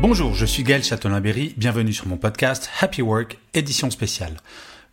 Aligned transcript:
Bonjour, 0.00 0.32
je 0.32 0.46
suis 0.46 0.62
Gaël 0.62 0.84
Châtelain-Berry. 0.84 1.54
Bienvenue 1.56 1.92
sur 1.92 2.06
mon 2.06 2.16
podcast 2.16 2.70
Happy 2.80 3.02
Work, 3.02 3.36
édition 3.52 3.90
spéciale. 3.90 4.36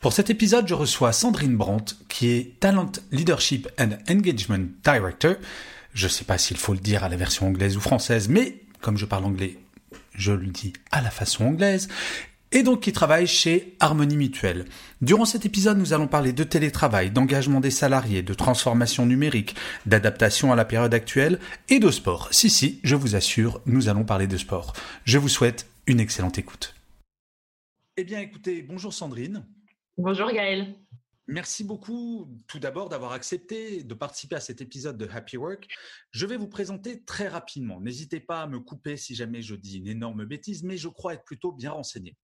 Pour 0.02 0.14
cet 0.14 0.31
épisode, 0.31 0.68
je 0.68 0.73
reçois 0.73 1.14
Sandrine 1.14 1.55
Brandt, 1.55 1.94
qui 2.09 2.31
est 2.31 2.59
Talent 2.59 2.91
Leadership 3.12 3.70
and 3.80 3.91
Engagement 4.09 4.66
Director. 4.84 5.36
Je 5.94 6.05
ne 6.08 6.09
sais 6.09 6.26
pas 6.26 6.40
s'il 6.40 6.58
faut 6.58 6.73
le 6.73 6.80
dire 6.80 7.04
à 7.04 7.09
la 7.09 7.18
version 7.18 7.48
anglaise 7.48 7.78
ou 7.78 7.81
française, 7.81 8.30
mais 8.30 8.64
comme 8.81 8.98
je 8.98 9.05
parle 9.05 9.26
anglais, 9.26 9.59
je 10.16 10.31
le 10.31 10.48
dis 10.48 10.73
à 10.91 11.02
la 11.02 11.12
façon 11.12 11.45
anglaise, 11.45 11.88
et 12.55 12.64
donc 12.64 12.80
qui 12.80 12.94
travaille 12.94 13.27
chez 13.27 13.76
Harmonie 13.82 14.16
Mutuelle. 14.16 14.64
Durant 15.02 15.26
cet 15.26 15.45
épisode, 15.45 15.77
nous 15.77 15.91
allons 15.91 16.08
parler 16.08 16.32
de 16.32 16.45
télétravail, 16.45 17.12
d'engagement 17.12 17.59
des 17.59 17.70
salariés, 17.70 18.23
de 18.23 18.34
transformation 18.34 19.05
numérique, 19.05 19.55
d'adaptation 19.86 20.53
à 20.53 20.56
la 20.56 20.64
période 20.64 20.94
actuelle 20.94 21.39
et 21.67 21.80
de 21.80 21.92
sport. 21.92 22.30
Si, 22.31 22.50
si, 22.50 22.80
je 22.83 22.95
vous 22.95 23.17
assure, 23.17 23.61
nous 23.66 23.89
allons 23.89 24.06
parler 24.06 24.26
de 24.26 24.38
sport. 24.38 24.72
Je 25.03 25.17
vous 25.17 25.28
souhaite 25.28 25.67
une 25.86 26.00
excellente 26.00 26.38
écoute. 26.38 26.73
Eh 27.98 28.06
bien, 28.06 28.22
écoutez, 28.22 28.61
bonjour 28.61 28.94
Sandrine. 28.94 29.45
Bonjour 29.98 30.31
Gaël. 30.31 30.76
Merci 31.28 31.66
beaucoup 31.66 32.39
tout 32.48 32.59
d'abord 32.59 32.88
d'avoir 32.88 33.11
accepté 33.11 33.83
de 33.83 33.94
participer 33.94 34.36
à 34.36 34.39
cet 34.39 34.61
épisode 34.61 34.98
de 34.98 35.09
Happy 35.11 35.36
Work. 35.36 35.67
Je 36.11 36.26
vais 36.26 36.38
vous 36.38 36.48
présenter 36.48 37.03
très 37.03 37.28
rapidement. 37.28 37.81
N'hésitez 37.81 38.22
pas 38.22 38.44
à 38.44 38.48
me 38.48 38.59
couper 38.61 38.95
si 38.95 39.14
jamais 39.14 39.42
je 39.42 39.56
dis 39.56 39.80
une 39.80 39.88
énorme 39.88 40.23
bêtise, 40.23 40.64
mais 40.64 40.78
je 40.78 40.88
crois 40.88 41.16
être 41.16 41.26
plutôt 41.26 41.52
bien 41.52 41.72
renseigné. 41.72 42.16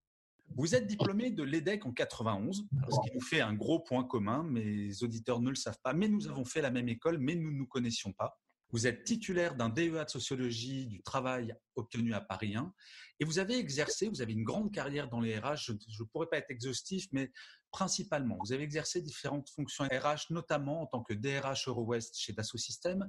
Vous 0.58 0.76
êtes 0.76 0.86
diplômé 0.86 1.32
de 1.32 1.44
l'EDEC 1.44 1.86
en 1.86 1.92
91, 1.92 2.68
ce 2.90 3.00
qui 3.04 3.16
nous 3.16 3.22
fait 3.22 3.42
un 3.42 3.54
gros 3.54 3.80
point 3.80 4.04
commun. 4.04 4.44
Mes 4.44 5.02
auditeurs 5.04 5.40
ne 5.40 5.50
le 5.50 5.56
savent 5.56 5.80
pas, 5.82 5.94
mais 5.94 6.08
nous 6.08 6.28
avons 6.28 6.46
fait 6.46 6.62
la 6.62 6.72
même 6.72 6.90
école, 6.90 7.18
mais 7.18 7.36
nous 7.36 7.52
ne 7.52 7.58
nous 7.58 7.68
connaissions 7.68 8.12
pas. 8.14 8.40
Vous 8.72 8.88
êtes 8.88 9.04
titulaire 9.04 9.56
d'un 9.56 9.70
DEA 9.70 10.06
de 10.06 10.10
sociologie 10.10 10.88
du 10.88 11.02
travail 11.02 11.54
obtenu 11.76 12.14
à 12.14 12.22
Paris 12.22 12.56
1 12.56 12.74
et 13.20 13.26
vous 13.26 13.38
avez 13.38 13.58
exercé, 13.58 14.08
vous 14.08 14.22
avez 14.22 14.32
une 14.32 14.46
grande 14.46 14.74
carrière 14.74 15.10
dans 15.10 15.20
les 15.20 15.38
RH, 15.38 15.58
je 15.58 15.74
ne 15.74 16.08
pourrais 16.08 16.28
pas 16.28 16.38
être 16.38 16.50
exhaustif, 16.50 17.08
mais 17.12 17.32
principalement, 17.72 18.38
vous 18.44 18.54
avez 18.54 18.64
exercé 18.64 19.02
différentes 19.02 19.50
fonctions 19.50 19.86
RH, 19.86 20.32
notamment 20.32 20.82
en 20.82 20.86
tant 20.86 21.04
que 21.04 21.14
DRH 21.14 21.68
Eurowest 21.68 22.18
chez 22.18 22.32
Dassault 22.32 22.58
Systèmes 22.58 23.06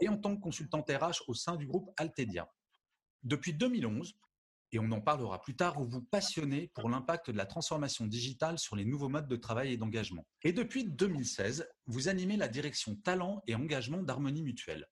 et 0.00 0.08
en 0.08 0.18
tant 0.18 0.36
que 0.36 0.40
consultante 0.42 0.90
RH 0.90 1.22
au 1.28 1.34
sein 1.34 1.56
du 1.56 1.66
groupe 1.66 1.90
Altedia. 1.96 2.50
Depuis 3.22 3.54
2011, 3.54 4.18
et 4.72 4.78
on 4.78 4.90
en 4.90 5.00
parlera 5.00 5.40
plus 5.40 5.54
tard, 5.54 5.78
vous 5.78 5.88
vous 5.88 6.02
passionnez 6.02 6.70
pour 6.74 6.88
l'impact 6.88 7.30
de 7.30 7.36
la 7.36 7.46
transformation 7.46 8.06
digitale 8.06 8.58
sur 8.58 8.76
les 8.76 8.84
nouveaux 8.84 9.08
modes 9.08 9.28
de 9.28 9.36
travail 9.36 9.72
et 9.72 9.76
d'engagement. 9.76 10.26
Et 10.42 10.52
depuis 10.52 10.84
2016, 10.84 11.68
vous 11.86 12.08
animez 12.08 12.36
la 12.36 12.48
direction 12.48 12.96
talent 12.96 13.42
et 13.46 13.54
engagement 13.54 14.02
d'Harmonie 14.02 14.42
Mutuelle. 14.42 14.86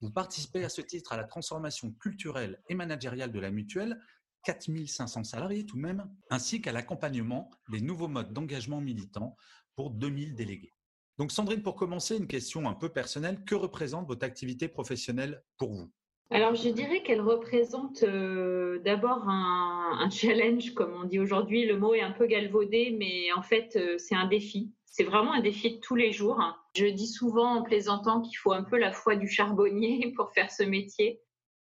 Vous 0.00 0.10
participez 0.10 0.64
à 0.64 0.68
ce 0.68 0.80
titre 0.80 1.12
à 1.12 1.16
la 1.16 1.24
transformation 1.24 1.90
culturelle 1.92 2.62
et 2.68 2.74
managériale 2.74 3.32
de 3.32 3.40
la 3.40 3.50
mutuelle, 3.50 3.98
4500 4.44 5.24
salariés 5.24 5.66
tout 5.66 5.76
de 5.76 5.82
même, 5.82 6.08
ainsi 6.30 6.60
qu'à 6.60 6.72
l'accompagnement 6.72 7.50
des 7.68 7.80
nouveaux 7.80 8.08
modes 8.08 8.32
d'engagement 8.32 8.80
militant 8.80 9.36
pour 9.74 9.90
2000 9.90 10.34
délégués. 10.34 10.72
Donc 11.18 11.32
Sandrine, 11.32 11.62
pour 11.62 11.76
commencer, 11.76 12.16
une 12.16 12.26
question 12.26 12.68
un 12.68 12.74
peu 12.74 12.90
personnelle. 12.90 13.42
Que 13.44 13.54
représente 13.54 14.06
votre 14.06 14.24
activité 14.24 14.68
professionnelle 14.68 15.42
pour 15.56 15.72
vous? 15.72 15.90
Alors 16.30 16.56
je 16.56 16.68
dirais 16.68 17.02
qu'elle 17.02 17.20
représente 17.20 18.02
euh, 18.02 18.80
d'abord 18.80 19.28
un, 19.28 20.08
challenge, 20.10 20.74
comme 20.74 20.92
on 20.92 21.04
dit 21.04 21.20
aujourd'hui. 21.20 21.64
Le 21.66 21.78
mot 21.78 21.94
est 21.94 22.00
un 22.00 22.10
peu 22.10 22.26
galvaudé, 22.26 22.96
mais 22.98 23.32
en 23.32 23.42
fait 23.42 23.76
euh, 23.76 23.96
c'est 23.98 24.16
un 24.16 24.26
défi. 24.26 24.72
C'est 24.86 25.04
vraiment 25.04 25.32
un 25.32 25.40
défi 25.40 25.76
de 25.76 25.80
tous 25.80 25.94
les 25.94 26.12
jours. 26.12 26.42
Je 26.76 26.86
dis 26.86 27.06
souvent 27.06 27.56
en 27.56 27.62
plaisantant 27.62 28.22
qu'il 28.22 28.36
faut 28.38 28.52
un 28.52 28.64
peu 28.64 28.76
la 28.76 28.92
foi 28.92 29.14
du 29.14 29.28
charbonnier 29.28 30.12
pour 30.16 30.32
faire 30.32 30.50
ce 30.50 30.64
métier. 30.64 31.20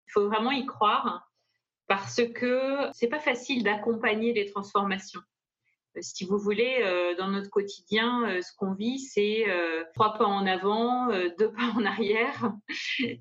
Il 0.09 0.13
faut 0.13 0.27
vraiment 0.27 0.51
y 0.51 0.67
croire 0.67 1.31
parce 1.87 2.23
que 2.35 2.89
c'est 2.93 3.09
pas 3.09 3.19
facile 3.19 3.63
d'accompagner 3.63 4.33
les 4.35 4.47
transformations. 4.47 5.21
Euh, 5.97 6.01
si 6.03 6.25
vous 6.25 6.39
voulez, 6.39 6.79
euh, 6.83 7.15
dans 7.17 7.29
notre 7.29 7.51
quotidien, 7.51 8.29
euh, 8.29 8.43
ce 8.43 8.53
qu'on 8.57 8.75
vit, 8.75 8.99
c'est 8.99 9.47
trois 9.95 10.15
pas 10.15 10.27
en 10.27 10.47
avant, 10.47 11.09
deux 11.39 11.53
pas 11.53 11.73
en 11.77 11.85
arrière. 11.85 12.53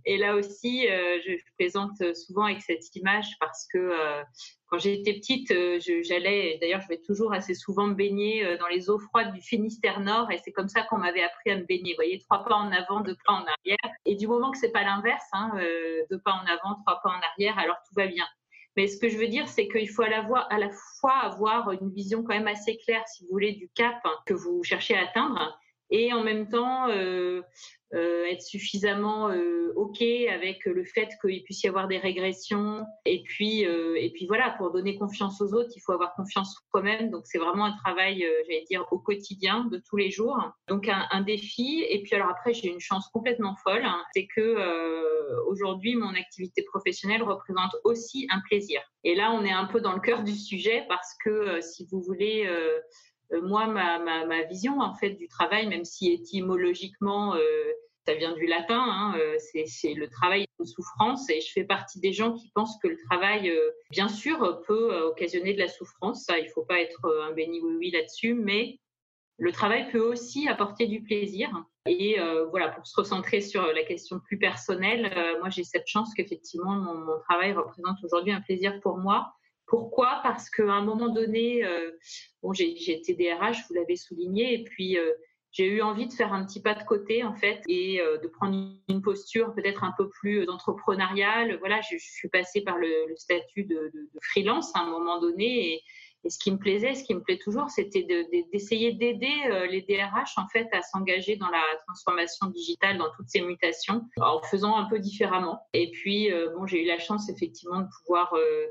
Et 0.05 0.17
là 0.17 0.35
aussi, 0.35 0.85
je 0.87 1.37
présente 1.57 2.15
souvent 2.15 2.45
avec 2.45 2.61
cette 2.61 2.95
image 2.95 3.37
parce 3.39 3.67
que 3.71 3.91
quand 4.67 4.77
j'étais 4.77 5.13
petite, 5.13 5.51
j'allais, 6.03 6.57
d'ailleurs, 6.61 6.81
je 6.81 6.87
vais 6.87 7.01
toujours 7.01 7.33
assez 7.33 7.53
souvent 7.53 7.87
me 7.87 7.95
baigner 7.95 8.57
dans 8.57 8.67
les 8.67 8.89
eaux 8.89 8.99
froides 8.99 9.33
du 9.33 9.41
Finistère 9.41 9.99
Nord, 9.99 10.31
et 10.31 10.37
c'est 10.37 10.51
comme 10.51 10.67
ça 10.67 10.83
qu'on 10.83 10.97
m'avait 10.97 11.23
appris 11.23 11.51
à 11.51 11.57
me 11.57 11.63
baigner. 11.63 11.93
Vous 11.93 11.97
voyez, 11.97 12.19
trois 12.19 12.43
pas 12.45 12.55
en 12.55 12.71
avant, 12.71 13.01
deux 13.01 13.17
pas 13.25 13.33
en 13.33 13.45
arrière. 13.45 13.95
Et 14.05 14.15
du 14.15 14.27
moment 14.27 14.51
que 14.51 14.57
c'est 14.57 14.71
pas 14.71 14.83
l'inverse, 14.83 15.25
hein, 15.33 15.51
deux 16.09 16.19
pas 16.19 16.33
en 16.33 16.45
avant, 16.45 16.75
trois 16.85 17.01
pas 17.01 17.09
en 17.09 17.21
arrière, 17.31 17.57
alors 17.57 17.77
tout 17.87 17.95
va 17.95 18.07
bien. 18.07 18.25
Mais 18.77 18.87
ce 18.87 18.97
que 18.97 19.09
je 19.09 19.17
veux 19.17 19.27
dire, 19.27 19.47
c'est 19.47 19.67
qu'il 19.67 19.89
faut 19.89 20.03
à 20.03 20.09
la, 20.09 20.69
fois, 20.99 21.17
avoir 21.17 21.71
une 21.71 21.91
vision 21.91 22.23
quand 22.23 22.33
même 22.33 22.47
assez 22.47 22.77
claire, 22.77 23.05
si 23.07 23.23
vous 23.23 23.29
voulez, 23.31 23.53
du 23.53 23.69
cap 23.69 24.01
que 24.25 24.33
vous 24.33 24.63
cherchez 24.63 24.95
à 24.95 25.03
atteindre, 25.03 25.59
et 25.91 26.13
en 26.13 26.23
même 26.23 26.47
temps 26.47 26.89
euh, 26.89 27.41
euh, 27.95 28.25
être 28.25 28.43
suffisamment 28.43 29.29
euh, 29.29 29.73
ok 29.75 30.01
avec 30.01 30.65
le 30.65 30.83
fait 30.85 31.09
qu'il 31.21 31.43
puisse 31.43 31.63
y 31.63 31.67
avoir 31.67 31.87
des 31.87 31.97
régressions. 31.97 32.85
Et 33.05 33.23
puis 33.23 33.61
et 33.61 34.11
puis 34.13 34.27
voilà 34.27 34.51
pour 34.57 34.71
donner 34.71 34.97
confiance 34.97 35.41
aux 35.41 35.53
autres 35.53 35.71
il 35.75 35.81
faut 35.81 35.93
avoir 35.93 36.13
confiance 36.15 36.55
soi-même. 36.71 37.09
Donc 37.09 37.23
c'est 37.25 37.39
vraiment 37.39 37.65
un 37.65 37.75
travail 37.83 38.25
j'allais 38.45 38.65
dire 38.69 38.85
au 38.91 38.99
quotidien 38.99 39.65
de 39.65 39.81
tous 39.89 39.97
les 39.97 40.11
jours. 40.11 40.37
Donc 40.67 40.87
un, 40.87 41.21
défi. 41.21 41.85
Et 41.89 42.01
puis 42.03 42.15
alors 42.15 42.29
après 42.29 42.53
j'ai 42.53 42.69
une 42.69 42.79
chance 42.79 43.07
complètement 43.11 43.55
folle 43.63 43.83
hein, 43.83 44.03
c'est 44.13 44.27
que 44.27 45.45
aujourd'hui 45.47 45.95
mon 45.95 46.13
activité 46.13 46.63
professionnelle 46.63 47.23
représente 47.23 47.75
aussi 47.83 48.27
un 48.31 48.41
plaisir. 48.47 48.81
Et 49.03 49.15
là 49.15 49.31
on 49.31 49.43
est 49.43 49.51
un 49.51 49.65
peu 49.65 49.81
dans 49.81 49.93
le 49.93 49.99
cœur 50.01 50.23
du 50.23 50.35
sujet 50.35 50.85
parce 50.87 51.15
que 51.23 51.61
si 51.61 51.87
vous 51.91 52.01
voulez 52.01 52.47
moi, 53.31 53.67
ma, 53.67 53.99
ma, 53.99 54.43
vision 54.43 54.79
en 54.79 54.93
fait 54.95 55.11
du 55.11 55.27
travail, 55.27 55.67
même 55.67 55.85
si 55.85 56.11
étymologiquement 56.11 57.35
euh, 57.35 57.71
ça 58.07 58.15
vient 58.15 58.33
du 58.33 58.47
latin, 58.47 58.81
hein, 58.81 59.13
euh, 59.17 59.35
c'est 59.39 59.93
le 59.93 60.07
travail 60.09 60.45
de 60.59 60.65
souffrance, 60.65 61.29
et 61.29 61.41
je 61.41 61.51
fais 61.51 61.63
partie 61.63 61.99
des 61.99 62.11
gens 62.11 62.33
qui 62.33 62.49
pensent 62.55 62.77
que 62.81 62.87
le 62.87 62.97
travail, 63.09 63.49
euh, 63.49 63.71
bien 63.91 64.07
sûr, 64.07 64.61
peut 64.65 64.93
euh, 64.93 65.09
occasionner 65.09 65.53
de 65.53 65.59
la 65.59 65.67
souffrance. 65.67 66.25
Ça, 66.25 66.39
il 66.39 66.49
faut 66.49 66.65
pas 66.65 66.79
être 66.79 67.05
un 67.27 67.31
béni 67.33 67.61
oui 67.61 67.75
oui 67.77 67.91
là-dessus, 67.91 68.33
mais 68.33 68.79
le 69.39 69.51
travail 69.51 69.89
peut 69.91 70.01
aussi 70.01 70.47
apporter 70.47 70.85
du 70.85 71.01
plaisir. 71.01 71.49
Et 71.85 72.19
euh, 72.19 72.45
voilà, 72.47 72.69
pour 72.69 72.85
se 72.85 72.95
recentrer 72.99 73.41
sur 73.41 73.65
la 73.65 73.83
question 73.83 74.19
plus 74.19 74.37
personnelle, 74.37 75.11
euh, 75.15 75.39
moi 75.39 75.49
j'ai 75.49 75.63
cette 75.63 75.87
chance 75.87 76.13
qu'effectivement 76.13 76.75
mon, 76.75 77.19
travail 77.21 77.53
représente 77.53 77.97
aujourd'hui 78.03 78.33
un 78.33 78.41
plaisir 78.41 78.79
pour 78.81 78.97
moi. 78.97 79.33
Pourquoi? 79.69 80.19
Parce 80.23 80.49
qu'à 80.49 80.73
un 80.73 80.83
moment 80.83 81.09
donné, 81.09 81.63
euh, 81.63 81.91
j'ai 82.53 82.91
été 82.91 83.13
DRH, 83.13 83.67
vous 83.69 83.75
l'avez 83.75 83.95
souligné, 83.95 84.55
et 84.55 84.63
puis 84.63 84.97
euh, 84.97 85.13
j'ai 85.51 85.67
eu 85.67 85.81
envie 85.81 86.07
de 86.07 86.13
faire 86.13 86.33
un 86.33 86.43
petit 86.45 86.61
pas 86.61 86.73
de 86.73 86.83
côté 86.83 87.23
en 87.23 87.35
fait 87.35 87.61
et 87.67 88.01
euh, 88.01 88.17
de 88.17 88.27
prendre 88.27 88.71
une 88.87 89.01
posture 89.01 89.53
peut-être 89.53 89.83
un 89.83 89.93
peu 89.97 90.09
plus 90.09 90.49
entrepreneuriale. 90.49 91.57
Voilà, 91.59 91.81
je, 91.81 91.97
suis 91.97 92.29
passée 92.29 92.61
par 92.61 92.77
le, 92.77 92.89
statut 93.15 93.63
de, 93.63 93.91
freelance 94.21 94.75
à 94.75 94.81
un 94.81 94.89
moment 94.89 95.19
donné 95.19 95.83
et, 96.23 96.29
ce 96.29 96.37
qui 96.37 96.51
me 96.51 96.57
plaisait, 96.57 96.95
ce 96.95 97.03
qui 97.03 97.13
me 97.13 97.21
plaît 97.21 97.37
toujours, 97.37 97.69
c'était 97.69 98.05
d'essayer 98.51 98.93
de, 98.93 98.99
d'aider 98.99 99.33
euh, 99.51 99.67
les 99.67 99.81
DRH 99.81 100.37
en 100.37 100.47
fait 100.47 100.67
à 100.71 100.81
s'engager 100.81 101.35
dans 101.35 101.49
la 101.49 101.63
transformation 101.87 102.47
digitale, 102.47 102.97
dans 102.97 103.09
toutes 103.15 103.29
ces 103.29 103.41
mutations, 103.41 104.05
en 104.19 104.41
faisant 104.41 104.77
un 104.77 104.85
peu 104.85 104.99
différemment. 104.99 105.67
Et 105.73 105.91
puis 105.91 106.31
euh, 106.31 106.49
bon, 106.55 106.65
j'ai 106.65 106.83
eu 106.83 106.87
la 106.87 106.99
chance 106.99 107.29
effectivement 107.29 107.81
de 107.81 107.87
pouvoir 107.99 108.33
euh, 108.33 108.67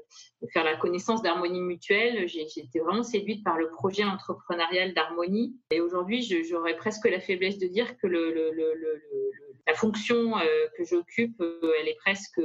faire 0.53 0.65
la 0.65 0.77
connaissance 0.77 1.23
d'Harmonie 1.23 1.61
Mutuelle. 1.61 2.29
J'ai 2.29 2.43
été 2.43 2.81
vraiment 2.81 3.03
séduite 3.03 3.45
par 3.45 3.57
le 3.57 3.71
projet 3.71 4.05
entrepreneurial 4.05 4.95
d'Harmonie. 4.95 5.57
Et 5.71 5.81
aujourd'hui, 5.81 6.23
j'aurais 6.45 6.77
presque 6.77 7.09
la 7.09 7.21
faiblesse 7.21 7.59
de 7.59 7.67
dire 7.67 7.97
que 7.99 8.07
la 9.67 9.75
fonction 9.75 10.33
que 10.77 10.85
j'occupe, 10.85 11.41
elle 11.41 11.89
est 11.89 11.97
presque, 11.97 12.41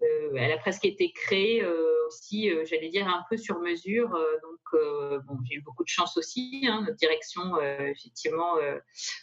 elle 0.00 0.52
a 0.52 0.58
presque 0.58 0.84
été 0.84 1.12
créée 1.12 1.64
aussi, 2.06 2.50
j'allais 2.64 2.88
dire 2.88 3.06
un 3.06 3.24
peu 3.28 3.36
sur 3.36 3.60
mesure. 3.60 3.95
Donc, 4.04 5.24
bon, 5.26 5.38
j'ai 5.44 5.56
eu 5.56 5.62
beaucoup 5.62 5.84
de 5.84 5.88
chance 5.88 6.16
aussi. 6.16 6.66
Hein, 6.68 6.82
notre 6.86 6.96
direction, 6.96 7.60
effectivement, 7.60 8.54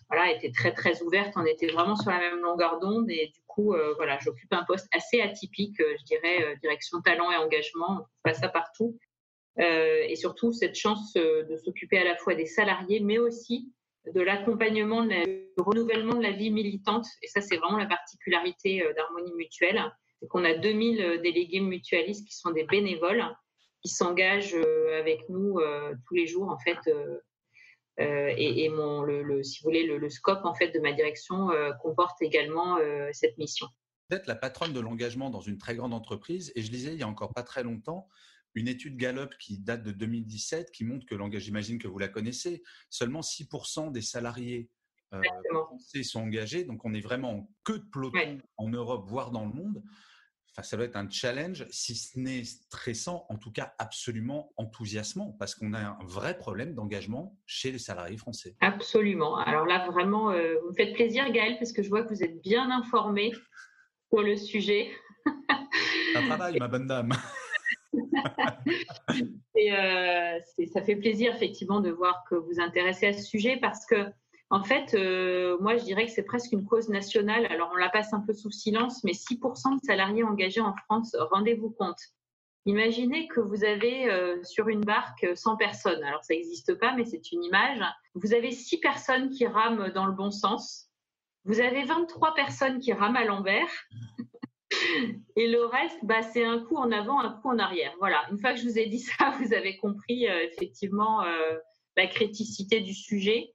voilà, 0.09 0.31
était 0.31 0.51
très 0.51 0.73
très 0.73 1.01
ouverte. 1.01 1.33
On 1.35 1.45
était 1.45 1.67
vraiment 1.67 1.95
sur 1.95 2.11
la 2.11 2.19
même 2.19 2.39
longueur 2.39 2.79
d'onde 2.79 3.09
et 3.09 3.27
du 3.27 3.41
coup, 3.47 3.75
voilà, 3.95 4.17
j'occupe 4.19 4.51
un 4.53 4.63
poste 4.63 4.87
assez 4.93 5.21
atypique, 5.21 5.77
je 5.79 6.03
dirais, 6.05 6.57
direction 6.61 7.01
talent 7.01 7.31
et 7.31 7.37
engagement. 7.37 7.99
On 7.99 8.05
pas 8.23 8.33
ça 8.33 8.49
partout. 8.49 8.97
et 9.57 10.15
surtout 10.15 10.51
cette 10.51 10.75
chance 10.75 11.13
de 11.13 11.57
s'occuper 11.63 11.97
à 11.97 12.03
la 12.03 12.17
fois 12.17 12.35
des 12.35 12.45
salariés, 12.45 12.99
mais 12.99 13.19
aussi 13.19 13.71
de 14.11 14.21
l'accompagnement, 14.21 15.03
du 15.05 15.47
renouvellement 15.57 16.15
de 16.15 16.23
la 16.23 16.31
vie 16.31 16.51
militante. 16.51 17.05
Et 17.21 17.27
ça, 17.27 17.41
c'est 17.41 17.57
vraiment 17.57 17.77
la 17.77 17.85
particularité 17.85 18.83
euh, 18.83 18.93
d'Harmonie 18.93 19.33
Mutuelle. 19.35 19.81
C'est 20.19 20.27
qu'on 20.27 20.43
a 20.43 20.53
2000 20.53 21.01
euh, 21.01 21.17
délégués 21.19 21.61
mutualistes 21.61 22.27
qui 22.27 22.35
sont 22.35 22.51
des 22.51 22.65
bénévoles, 22.65 23.23
qui 23.83 23.91
s'engagent 23.91 24.55
euh, 24.55 24.99
avec 24.99 25.27
nous 25.29 25.59
tous 26.07 26.13
les 26.15 26.27
jours, 26.27 26.49
en 26.49 26.57
fait. 26.57 26.79
et, 27.97 28.69
mon, 28.69 29.03
le, 29.03 29.43
si 29.43 29.61
vous 29.61 29.69
voulez, 29.69 29.85
le, 29.85 30.09
scope 30.09 30.45
en 30.45 30.55
fait 30.55 30.69
de 30.69 30.79
ma 30.79 30.93
direction 30.93 31.49
comporte 31.81 32.21
également 32.21 32.77
cette 33.11 33.37
mission. 33.37 33.67
Vous 34.09 34.17
êtes 34.17 34.27
la 34.27 34.35
patronne 34.35 34.73
de 34.73 34.79
l'engagement 34.79 35.29
dans 35.29 35.41
une 35.41 35.57
très 35.57 35.75
grande 35.75 35.93
entreprise, 35.93 36.51
et 36.55 36.61
je 36.61 36.71
lisais 36.71 36.93
il 36.93 36.99
y 36.99 37.03
a 37.03 37.07
encore 37.07 37.33
pas 37.33 37.43
très 37.43 37.63
longtemps 37.63 38.09
une 38.55 38.67
étude 38.67 38.97
Gallup 38.97 39.35
qui 39.39 39.57
date 39.57 39.83
de 39.83 39.91
2017 39.91 40.71
qui 40.71 40.85
montre 40.85 41.05
que 41.05 41.15
l'engagement, 41.15 41.43
j'imagine 41.43 41.79
que 41.79 41.87
vous 41.87 41.99
la 41.99 42.07
connaissez, 42.07 42.63
seulement 42.89 43.21
6% 43.21 43.91
des 43.91 44.01
salariés 44.01 44.69
euh, 45.13 45.21
français 45.49 46.03
sont 46.03 46.21
engagés. 46.21 46.63
Donc, 46.63 46.85
on 46.85 46.93
est 46.93 47.01
vraiment 47.01 47.31
en 47.31 47.49
queue 47.63 47.79
de 47.79 47.85
peloton 47.91 48.39
en 48.57 48.69
Europe, 48.69 49.05
voire 49.07 49.31
dans 49.31 49.45
le 49.45 49.53
monde. 49.53 49.83
Enfin, 50.55 50.61
ça 50.61 50.77
doit 50.77 50.85
être 50.85 50.95
un 50.95 51.09
challenge, 51.09 51.65
si 51.71 51.95
ce 51.95 52.19
n'est 52.19 52.43
stressant, 52.43 53.25
en 53.29 53.37
tout 53.37 53.51
cas 53.51 53.73
absolument 53.79 54.53
enthousiasmant, 54.55 55.35
parce 55.39 55.55
qu'on 55.55 55.73
a 55.73 55.79
un 55.79 55.97
vrai 56.03 56.37
problème 56.37 56.75
d'engagement 56.75 57.35
chez 57.47 57.71
les 57.71 57.79
salariés 57.79 58.17
français. 58.17 58.55
Absolument. 58.61 59.35
Alors 59.37 59.65
là, 59.65 59.89
vraiment, 59.89 60.29
euh, 60.29 60.53
vous 60.61 60.69
me 60.69 60.75
faites 60.75 60.93
plaisir, 60.93 61.31
Gaël, 61.31 61.57
parce 61.57 61.73
que 61.73 61.81
je 61.81 61.89
vois 61.89 62.03
que 62.03 62.09
vous 62.09 62.23
êtes 62.23 62.39
bien 62.43 62.69
informé 62.69 63.33
pour 64.11 64.21
le 64.21 64.35
sujet. 64.35 64.91
Un 66.15 66.27
travail, 66.27 66.59
ma 66.59 66.67
bonne 66.67 66.87
dame. 66.87 67.13
Euh, 69.55 70.39
ça 70.73 70.81
fait 70.81 70.95
plaisir 70.95 71.33
effectivement 71.35 71.79
de 71.79 71.91
voir 71.91 72.25
que 72.27 72.35
vous 72.35 72.59
intéressez 72.59 73.05
à 73.05 73.13
ce 73.13 73.21
sujet 73.21 73.57
parce 73.61 73.85
que 73.85 74.11
en 74.53 74.63
fait, 74.63 74.93
euh, 74.93 75.57
moi 75.61 75.77
je 75.77 75.83
dirais 75.83 76.05
que 76.05 76.11
c'est 76.11 76.21
presque 76.21 76.51
une 76.51 76.63
cause 76.63 76.87
nationale. 76.87 77.47
Alors 77.47 77.71
on 77.73 77.75
la 77.75 77.89
passe 77.89 78.13
un 78.13 78.19
peu 78.19 78.33
sous 78.33 78.51
silence, 78.51 79.03
mais 79.03 79.13
6% 79.13 79.79
de 79.79 79.83
salariés 79.83 80.23
engagés 80.23 80.61
en 80.61 80.75
France, 80.75 81.15
rendez-vous 81.31 81.71
compte. 81.71 81.97
Imaginez 82.67 83.27
que 83.29 83.39
vous 83.39 83.63
avez 83.63 84.11
euh, 84.11 84.43
sur 84.43 84.69
une 84.69 84.81
barque 84.81 85.25
100 85.33 85.57
personnes. 85.57 86.03
Alors 86.03 86.23
ça 86.23 86.35
n'existe 86.35 86.75
pas, 86.75 86.93
mais 86.95 87.03
c'est 87.03 87.31
une 87.31 87.43
image. 87.43 87.79
Vous 88.13 88.35
avez 88.35 88.51
6 88.51 88.77
personnes 88.77 89.31
qui 89.31 89.47
rament 89.47 89.89
dans 89.89 90.05
le 90.05 90.13
bon 90.13 90.29
sens. 90.29 90.87
Vous 91.45 91.59
avez 91.59 91.83
23 91.83 92.35
personnes 92.35 92.79
qui 92.79 92.93
rament 92.93 93.15
à 93.15 93.25
l'envers. 93.25 93.67
Et 95.35 95.47
le 95.47 95.65
reste, 95.65 95.97
bah, 96.03 96.21
c'est 96.21 96.45
un 96.45 96.59
coup 96.59 96.77
en 96.77 96.91
avant, 96.91 97.19
un 97.19 97.31
coup 97.41 97.49
en 97.49 97.57
arrière. 97.57 97.95
Voilà. 97.97 98.23
Une 98.29 98.37
fois 98.37 98.53
que 98.53 98.59
je 98.59 98.65
vous 98.65 98.77
ai 98.77 98.85
dit 98.85 98.99
ça, 98.99 99.31
vous 99.41 99.51
avez 99.51 99.77
compris 99.77 100.27
euh, 100.29 100.43
effectivement 100.43 101.23
euh, 101.23 101.57
la 101.97 102.05
criticité 102.05 102.81
du 102.81 102.93
sujet. 102.93 103.51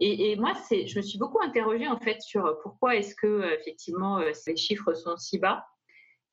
Et, 0.00 0.36
moi, 0.36 0.52
je 0.70 0.96
me 0.96 1.02
suis 1.02 1.18
beaucoup 1.18 1.40
interrogée 1.42 1.88
en 1.88 1.98
fait 1.98 2.20
sur 2.20 2.58
pourquoi 2.62 2.94
est-ce 2.96 3.16
que 3.16 3.26
euh, 3.26 3.58
effectivement 3.58 4.20
ces 4.32 4.56
chiffres 4.56 4.94
sont 4.94 5.16
si 5.16 5.38
bas. 5.38 5.66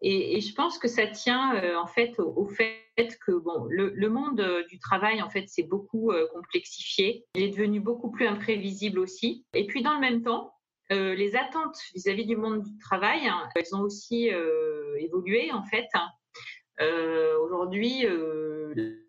Et, 0.01 0.39
je 0.39 0.53
pense 0.53 0.77
que 0.77 0.87
ça 0.87 1.07
tient 1.07 1.75
en 1.77 1.87
fait 1.87 2.19
au, 2.19 2.45
fait 2.45 2.83
que 3.25 3.31
bon, 3.31 3.65
le, 3.69 4.09
monde 4.09 4.65
du 4.69 4.77
travail 4.77 5.21
en 5.21 5.29
fait 5.29 5.47
s'est 5.47 5.63
beaucoup 5.63 6.11
complexifié. 6.31 7.25
Il 7.35 7.41
est 7.41 7.49
devenu 7.49 7.79
beaucoup 7.79 8.11
plus 8.11 8.27
imprévisible 8.27 8.99
aussi. 8.99 9.45
Et 9.53 9.65
puis 9.65 9.81
dans 9.81 9.93
le 9.93 10.01
même 10.01 10.21
temps, 10.21 10.55
euh, 10.91 11.15
les 11.15 11.35
attentes 11.35 11.77
vis-à-vis 11.95 12.25
du 12.25 12.35
monde 12.35 12.61
du 12.61 12.77
travail, 12.77 13.27
hein, 13.27 13.49
elles 13.55 13.73
ont 13.75 13.81
aussi 13.81 14.31
euh, 14.31 14.95
évolué 14.99 15.51
en 15.51 15.63
fait. 15.63 15.87
Euh, 16.81 17.39
aujourd'hui, 17.39 18.05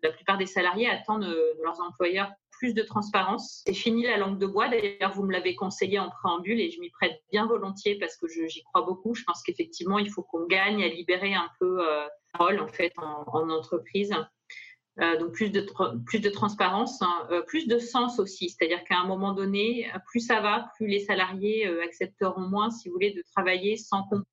la 0.01 0.11
plupart 0.11 0.37
des 0.37 0.45
salariés 0.45 0.89
attendent 0.89 1.25
de 1.25 1.61
leurs 1.63 1.79
employeurs 1.81 2.31
plus 2.57 2.73
de 2.73 2.81
transparence. 2.81 3.63
C'est 3.65 3.73
fini 3.73 4.03
la 4.03 4.17
langue 4.17 4.39
de 4.39 4.45
bois. 4.45 4.67
D'ailleurs, 4.67 5.13
vous 5.13 5.23
me 5.23 5.31
l'avez 5.31 5.55
conseillé 5.55 5.99
en 5.99 6.09
préambule 6.09 6.59
et 6.59 6.71
je 6.71 6.79
m'y 6.79 6.89
prête 6.89 7.21
bien 7.31 7.45
volontiers 7.45 7.97
parce 7.99 8.17
que 8.17 8.27
j'y 8.27 8.63
crois 8.63 8.81
beaucoup. 8.81 9.15
Je 9.15 9.23
pense 9.23 9.41
qu'effectivement, 9.43 9.99
il 9.99 10.09
faut 10.09 10.23
qu'on 10.23 10.45
gagne 10.45 10.83
à 10.83 10.87
libérer 10.87 11.33
un 11.33 11.49
peu 11.59 11.87
euh, 11.87 12.07
rôle 12.37 12.59
en 12.59 12.67
fait 12.67 12.93
en, 12.97 13.23
en 13.27 13.49
entreprise. 13.49 14.13
Euh, 14.99 15.17
donc 15.19 15.33
plus 15.33 15.51
de, 15.51 15.63
plus 16.07 16.19
de 16.19 16.29
transparence, 16.29 17.01
hein, 17.03 17.27
euh, 17.29 17.43
plus 17.43 17.67
de 17.67 17.77
sens 17.77 18.19
aussi. 18.19 18.49
C'est-à-dire 18.49 18.83
qu'à 18.83 18.97
un 18.97 19.05
moment 19.05 19.33
donné, 19.33 19.91
plus 20.07 20.21
ça 20.21 20.41
va, 20.41 20.71
plus 20.75 20.87
les 20.87 20.99
salariés 20.99 21.67
accepteront 21.83 22.41
moins, 22.41 22.71
si 22.71 22.89
vous 22.89 22.93
voulez, 22.93 23.13
de 23.13 23.23
travailler 23.33 23.77
sans 23.77 24.01
comprendre 24.03 24.25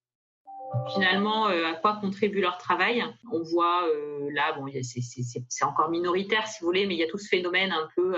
finalement 0.92 1.46
à 1.46 1.74
quoi 1.74 1.98
contribue 2.00 2.40
leur 2.40 2.58
travail? 2.58 3.04
On 3.32 3.42
voit 3.42 3.86
là, 4.32 4.52
bon, 4.52 4.66
c'est 4.82 5.64
encore 5.64 5.90
minoritaire 5.90 6.46
si 6.46 6.60
vous 6.60 6.66
voulez, 6.66 6.86
mais 6.86 6.94
il 6.94 7.00
y 7.00 7.02
a 7.02 7.08
tout 7.08 7.18
ce 7.18 7.28
phénomène 7.28 7.72
un 7.72 7.88
peu, 7.96 8.16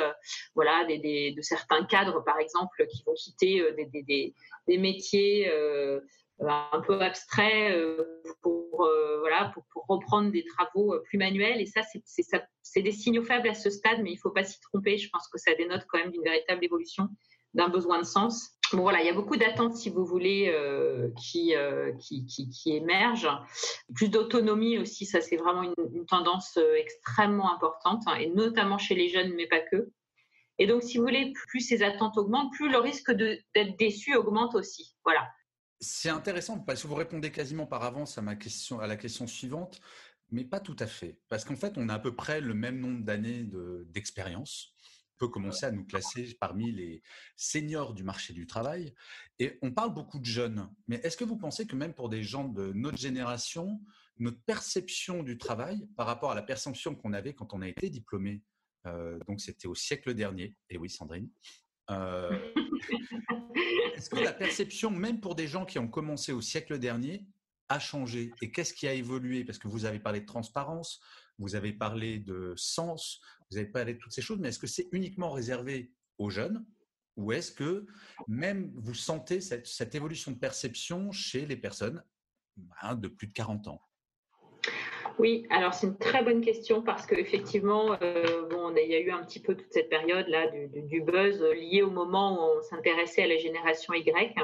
voilà, 0.54 0.84
des, 0.84 1.32
de 1.36 1.42
certains 1.42 1.84
cadres 1.84 2.22
par 2.24 2.38
exemple 2.38 2.86
qui 2.90 3.02
vont 3.04 3.14
quitter 3.14 3.62
des, 4.66 4.78
métiers 4.78 5.50
un 6.40 6.80
peu 6.86 7.00
abstrait 7.00 7.72
euh, 7.72 8.04
pour, 8.42 8.84
euh, 8.84 9.18
voilà, 9.20 9.52
pour, 9.54 9.64
reprendre 9.88 10.30
des 10.30 10.44
travaux 10.44 10.94
euh, 10.94 11.02
plus 11.04 11.18
manuels. 11.18 11.60
Et 11.60 11.66
ça, 11.66 11.82
c'est 12.62 12.82
des 12.82 12.92
signaux 12.92 13.22
faibles 13.22 13.48
à 13.48 13.54
ce 13.54 13.70
stade, 13.70 14.00
mais 14.02 14.10
il 14.10 14.16
ne 14.16 14.20
faut 14.20 14.30
pas 14.30 14.44
s'y 14.44 14.60
tromper. 14.60 14.98
Je 14.98 15.08
pense 15.10 15.28
que 15.28 15.38
ça 15.38 15.54
dénote 15.54 15.86
quand 15.88 15.98
même 15.98 16.10
d'une 16.10 16.24
véritable 16.24 16.64
évolution, 16.64 17.08
d'un 17.56 17.68
besoin 17.68 17.98
de 17.98 18.04
sens. 18.04 18.50
Bon, 18.72 18.82
voilà, 18.82 19.00
il 19.00 19.06
y 19.06 19.10
a 19.10 19.14
beaucoup 19.14 19.36
d'attentes, 19.36 19.76
si 19.76 19.90
vous 19.90 20.04
voulez, 20.04 20.48
euh, 20.48 21.10
qui, 21.18 21.54
euh, 21.54 21.92
qui, 21.94 22.26
qui, 22.26 22.72
émergent. 22.72 23.30
Plus 23.94 24.08
d'autonomie 24.08 24.78
aussi, 24.78 25.06
ça 25.06 25.20
c'est 25.20 25.36
vraiment 25.36 25.62
une, 25.62 26.06
tendance 26.06 26.58
extrêmement 26.76 27.52
importante, 27.52 28.02
hein, 28.06 28.16
et 28.16 28.28
notamment 28.28 28.78
chez 28.78 28.94
les 28.94 29.08
jeunes, 29.08 29.32
mais 29.34 29.46
pas 29.46 29.60
que. 29.60 29.90
Et 30.58 30.66
donc, 30.66 30.82
si 30.82 30.98
vous 30.98 31.04
voulez, 31.04 31.32
plus 31.48 31.60
ces 31.60 31.82
attentes 31.82 32.16
augmentent, 32.16 32.52
plus 32.52 32.70
le 32.70 32.78
risque 32.78 33.10
d'être 33.12 33.76
déçu 33.78 34.14
augmente 34.14 34.54
aussi. 34.54 34.94
Voilà. 35.04 35.28
C'est 35.80 36.08
intéressant 36.08 36.58
parce 36.58 36.82
que 36.82 36.88
vous 36.88 36.94
répondez 36.94 37.30
quasiment 37.30 37.66
par 37.66 37.84
avance 37.84 38.16
à 38.16 38.22
ma 38.22 38.36
question, 38.36 38.80
à 38.80 38.86
la 38.86 38.96
question 38.96 39.26
suivante, 39.26 39.80
mais 40.30 40.44
pas 40.44 40.60
tout 40.60 40.76
à 40.78 40.86
fait, 40.86 41.18
parce 41.28 41.44
qu'en 41.44 41.56
fait, 41.56 41.74
on 41.76 41.88
a 41.88 41.94
à 41.94 41.98
peu 41.98 42.14
près 42.14 42.40
le 42.40 42.54
même 42.54 42.80
nombre 42.80 43.04
d'années 43.04 43.46
d'expérience. 43.86 44.75
Peut 45.18 45.28
commencer 45.28 45.66
à 45.66 45.70
nous 45.70 45.84
classer 45.84 46.36
parmi 46.40 46.72
les 46.72 47.02
seniors 47.36 47.94
du 47.94 48.04
marché 48.04 48.32
du 48.32 48.46
travail. 48.46 48.94
Et 49.38 49.58
on 49.62 49.72
parle 49.72 49.92
beaucoup 49.92 50.18
de 50.18 50.24
jeunes, 50.24 50.68
mais 50.88 50.96
est-ce 50.96 51.16
que 51.16 51.24
vous 51.24 51.36
pensez 51.36 51.66
que 51.66 51.76
même 51.76 51.94
pour 51.94 52.08
des 52.08 52.22
gens 52.22 52.48
de 52.48 52.72
notre 52.74 52.98
génération, 52.98 53.80
notre 54.18 54.40
perception 54.42 55.22
du 55.22 55.38
travail 55.38 55.88
par 55.96 56.06
rapport 56.06 56.32
à 56.32 56.34
la 56.34 56.42
perception 56.42 56.94
qu'on 56.94 57.12
avait 57.12 57.34
quand 57.34 57.52
on 57.52 57.62
a 57.62 57.68
été 57.68 57.90
diplômé, 57.90 58.42
euh, 58.86 59.18
donc 59.26 59.40
c'était 59.40 59.68
au 59.68 59.74
siècle 59.74 60.14
dernier, 60.14 60.54
et 60.70 60.78
oui 60.78 60.88
Sandrine, 60.88 61.28
euh, 61.90 62.38
est-ce 63.94 64.10
que 64.10 64.16
la 64.16 64.32
perception, 64.32 64.90
même 64.90 65.20
pour 65.20 65.34
des 65.34 65.48
gens 65.48 65.64
qui 65.64 65.78
ont 65.78 65.88
commencé 65.88 66.32
au 66.32 66.40
siècle 66.40 66.78
dernier, 66.78 67.26
a 67.68 67.78
changé 67.78 68.32
Et 68.42 68.50
qu'est-ce 68.52 68.72
qui 68.72 68.86
a 68.86 68.92
évolué? 68.92 69.44
Parce 69.44 69.58
que 69.58 69.68
vous 69.68 69.84
avez 69.84 69.98
parlé 69.98 70.20
de 70.20 70.26
transparence, 70.26 71.00
vous 71.38 71.54
avez 71.54 71.72
parlé 71.72 72.18
de 72.18 72.54
sens, 72.56 73.20
vous 73.50 73.58
avez 73.58 73.66
parlé 73.66 73.94
de 73.94 73.98
toutes 73.98 74.12
ces 74.12 74.22
choses, 74.22 74.38
mais 74.38 74.48
est-ce 74.48 74.58
que 74.58 74.66
c'est 74.66 74.88
uniquement 74.92 75.30
réservé 75.30 75.92
aux 76.18 76.30
jeunes 76.30 76.64
ou 77.16 77.32
est-ce 77.32 77.52
que 77.52 77.86
même 78.28 78.72
vous 78.74 78.94
sentez 78.94 79.40
cette, 79.40 79.94
évolution 79.94 80.32
de 80.32 80.38
perception 80.38 81.12
chez 81.12 81.46
les 81.46 81.56
personnes 81.56 82.02
hein, 82.82 82.94
de 82.94 83.08
plus 83.08 83.28
de 83.28 83.32
40 83.32 83.68
ans? 83.68 83.80
Oui, 85.18 85.46
alors 85.48 85.72
c'est 85.72 85.86
une 85.86 85.96
très 85.96 86.22
bonne 86.22 86.42
question 86.42 86.82
parce 86.82 87.06
qu'effectivement, 87.06 87.96
euh, 88.02 88.46
bon, 88.48 88.74
il 88.76 88.90
y 88.90 88.94
a 88.94 89.00
eu 89.00 89.10
un 89.10 89.24
petit 89.24 89.40
peu 89.40 89.54
toute 89.54 89.72
cette 89.72 89.88
période-là 89.88 90.50
du, 90.68 91.00
buzz 91.00 91.42
lié 91.42 91.80
au 91.82 91.90
moment 91.90 92.34
où 92.34 92.58
on 92.58 92.62
s'intéressait 92.62 93.22
à 93.22 93.26
la 93.26 93.38
génération 93.38 93.94
Y. 93.94 94.34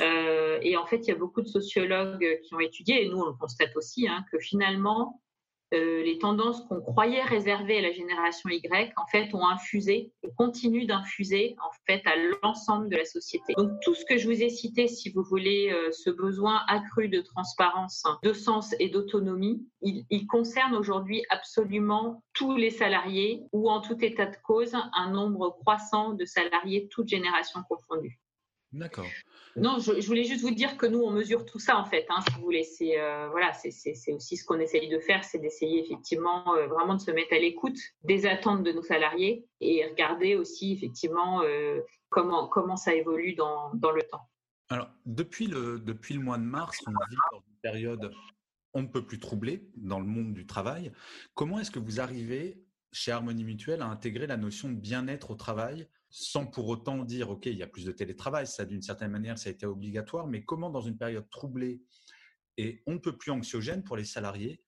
Euh, 0.00 0.58
et 0.60 0.76
en 0.76 0.84
fait, 0.84 0.98
il 0.98 1.08
y 1.08 1.10
a 1.10 1.14
beaucoup 1.14 1.40
de 1.40 1.48
sociologues 1.48 2.40
qui 2.42 2.54
ont 2.54 2.60
étudié, 2.60 3.04
et 3.04 3.08
nous 3.08 3.18
on 3.18 3.26
le 3.26 3.32
constate 3.32 3.74
aussi, 3.76 4.06
hein, 4.06 4.24
que 4.30 4.38
finalement, 4.38 5.22
euh, 5.74 6.02
les 6.02 6.18
tendances 6.18 6.62
qu'on 6.62 6.80
croyait 6.80 7.22
réservées 7.22 7.78
à 7.78 7.82
la 7.82 7.92
génération 7.92 8.48
Y, 8.48 8.92
en 8.96 9.06
fait, 9.06 9.34
ont 9.34 9.46
infusé 9.46 10.12
et 10.22 10.30
continuent 10.36 10.86
d'infuser 10.86 11.56
en 11.58 11.70
fait 11.86 12.02
à 12.06 12.14
l'ensemble 12.42 12.88
de 12.88 12.96
la 12.96 13.04
société. 13.04 13.52
Donc 13.56 13.72
tout 13.82 13.94
ce 13.94 14.04
que 14.06 14.16
je 14.16 14.26
vous 14.26 14.42
ai 14.42 14.48
cité, 14.48 14.88
si 14.88 15.10
vous 15.10 15.22
voulez, 15.22 15.70
euh, 15.70 15.90
ce 15.92 16.10
besoin 16.10 16.62
accru 16.68 17.08
de 17.08 17.20
transparence, 17.20 18.02
de 18.22 18.32
sens 18.32 18.74
et 18.78 18.88
d'autonomie, 18.88 19.66
il, 19.82 20.26
concerne 20.26 20.74
aujourd'hui 20.74 21.22
absolument 21.30 22.22
tous 22.34 22.56
les 22.56 22.70
salariés 22.70 23.44
ou 23.52 23.70
en 23.70 23.80
tout 23.80 23.96
état 24.04 24.26
de 24.26 24.36
cause 24.44 24.74
un 24.94 25.10
nombre 25.10 25.56
croissant 25.60 26.12
de 26.12 26.24
salariés, 26.24 26.88
toutes 26.90 27.08
générations 27.08 27.62
confondues. 27.68 28.18
D'accord. 28.72 29.06
Non, 29.56 29.78
je, 29.78 30.06
voulais 30.06 30.24
juste 30.24 30.42
vous 30.42 30.54
dire 30.54 30.76
que 30.76 30.84
nous, 30.86 31.00
on 31.00 31.10
mesure 31.10 31.46
tout 31.46 31.58
ça 31.58 31.78
en 31.78 31.86
fait. 31.86 32.06
Hein, 32.10 32.20
si 32.20 32.34
vous 32.34 32.42
voulez, 32.42 32.64
c'est 32.64 33.00
euh, 33.00 33.28
voilà, 33.30 33.52
c'est 33.54 33.70
aussi 34.12 34.36
ce 34.36 34.44
qu'on 34.44 34.60
essaye 34.60 34.88
de 34.88 34.98
faire, 34.98 35.24
c'est 35.24 35.38
d'essayer 35.38 35.82
effectivement 35.82 36.54
euh, 36.54 36.66
vraiment 36.66 36.94
de 36.94 37.00
se 37.00 37.10
mettre 37.10 37.32
à 37.32 37.38
l'écoute 37.38 37.78
des 38.04 38.26
attentes 38.26 38.62
de 38.62 38.72
nos 38.72 38.82
salariés 38.82 39.46
et 39.60 39.86
regarder 39.86 40.36
aussi 40.36 40.72
effectivement 40.72 41.42
euh, 41.42 41.80
comment 42.10 42.46
comment 42.46 42.76
ça 42.76 42.94
évolue 42.94 43.34
dans, 43.34 43.72
dans 43.74 43.90
le 43.90 44.02
temps. 44.02 44.28
Alors 44.68 44.90
depuis 45.06 45.46
le 45.46 45.78
depuis 45.78 46.14
le 46.14 46.20
mois 46.20 46.36
de 46.36 46.44
mars, 46.44 46.78
on 46.86 46.90
vit 46.90 47.16
dans 47.32 47.38
une 47.38 47.60
période 47.62 48.12
on 48.74 48.82
ne 48.82 48.86
peut 48.86 49.04
plus 49.04 49.18
troublée 49.18 49.66
dans 49.76 49.98
le 49.98 50.06
monde 50.06 50.34
du 50.34 50.46
travail. 50.46 50.92
Comment 51.34 51.58
est-ce 51.58 51.70
que 51.70 51.78
vous 51.78 52.00
arrivez 52.00 52.62
chez 52.92 53.12
Harmonie 53.12 53.44
Mutuelle 53.44 53.80
à 53.80 53.86
intégrer 53.86 54.26
la 54.26 54.36
notion 54.36 54.68
de 54.68 54.74
bien-être 54.74 55.30
au 55.30 55.34
travail 55.34 55.88
sans 56.10 56.46
pour 56.46 56.68
autant 56.68 57.04
dire, 57.04 57.30
OK, 57.30 57.46
il 57.46 57.58
y 57.58 57.62
a 57.62 57.66
plus 57.66 57.84
de 57.84 57.92
télétravail, 57.92 58.46
ça 58.46 58.64
d'une 58.64 58.82
certaine 58.82 59.10
manière, 59.10 59.38
ça 59.38 59.50
a 59.50 59.52
été 59.52 59.66
obligatoire, 59.66 60.26
mais 60.26 60.44
comment 60.44 60.70
dans 60.70 60.80
une 60.80 60.96
période 60.96 61.28
troublée 61.30 61.82
et 62.56 62.82
on 62.86 62.94
ne 62.94 62.98
peut 62.98 63.16
plus 63.16 63.30
anxiogène 63.30 63.84
pour 63.84 63.96
les 63.96 64.04
salariés, 64.04 64.62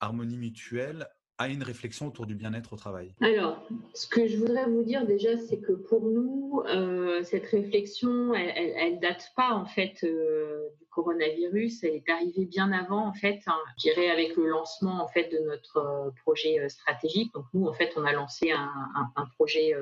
Harmonie 0.00 0.38
Mutuelle 0.38 1.06
a 1.38 1.48
une 1.48 1.62
réflexion 1.62 2.06
autour 2.06 2.26
du 2.26 2.34
bien-être 2.34 2.72
au 2.72 2.76
travail 2.76 3.12
Alors, 3.20 3.66
ce 3.92 4.06
que 4.06 4.28
je 4.28 4.36
voudrais 4.36 4.66
vous 4.66 4.84
dire 4.84 5.04
déjà, 5.04 5.36
c'est 5.36 5.58
que 5.58 5.72
pour 5.72 6.02
nous, 6.02 6.62
euh, 6.68 7.24
cette 7.24 7.46
réflexion, 7.46 8.34
elle, 8.34 8.94
ne 8.94 9.00
date 9.00 9.32
pas 9.36 9.52
en 9.52 9.66
fait 9.66 10.04
euh, 10.04 10.68
du 10.78 10.86
coronavirus. 10.86 11.82
Elle 11.82 11.96
est 11.96 12.08
arrivée 12.08 12.44
bien 12.44 12.70
avant, 12.70 13.06
en 13.06 13.12
fait, 13.12 13.40
hein, 13.46 13.58
je 13.78 13.90
dirais 13.90 14.10
avec 14.10 14.36
le 14.36 14.46
lancement 14.46 15.02
en 15.02 15.08
fait 15.08 15.28
de 15.30 15.38
notre 15.38 15.78
euh, 15.78 16.10
projet 16.22 16.68
stratégique. 16.68 17.32
Donc 17.34 17.46
nous, 17.52 17.66
en 17.66 17.72
fait, 17.72 17.92
on 17.96 18.04
a 18.04 18.12
lancé 18.12 18.52
un, 18.52 18.70
un 19.16 19.26
projet 19.34 19.74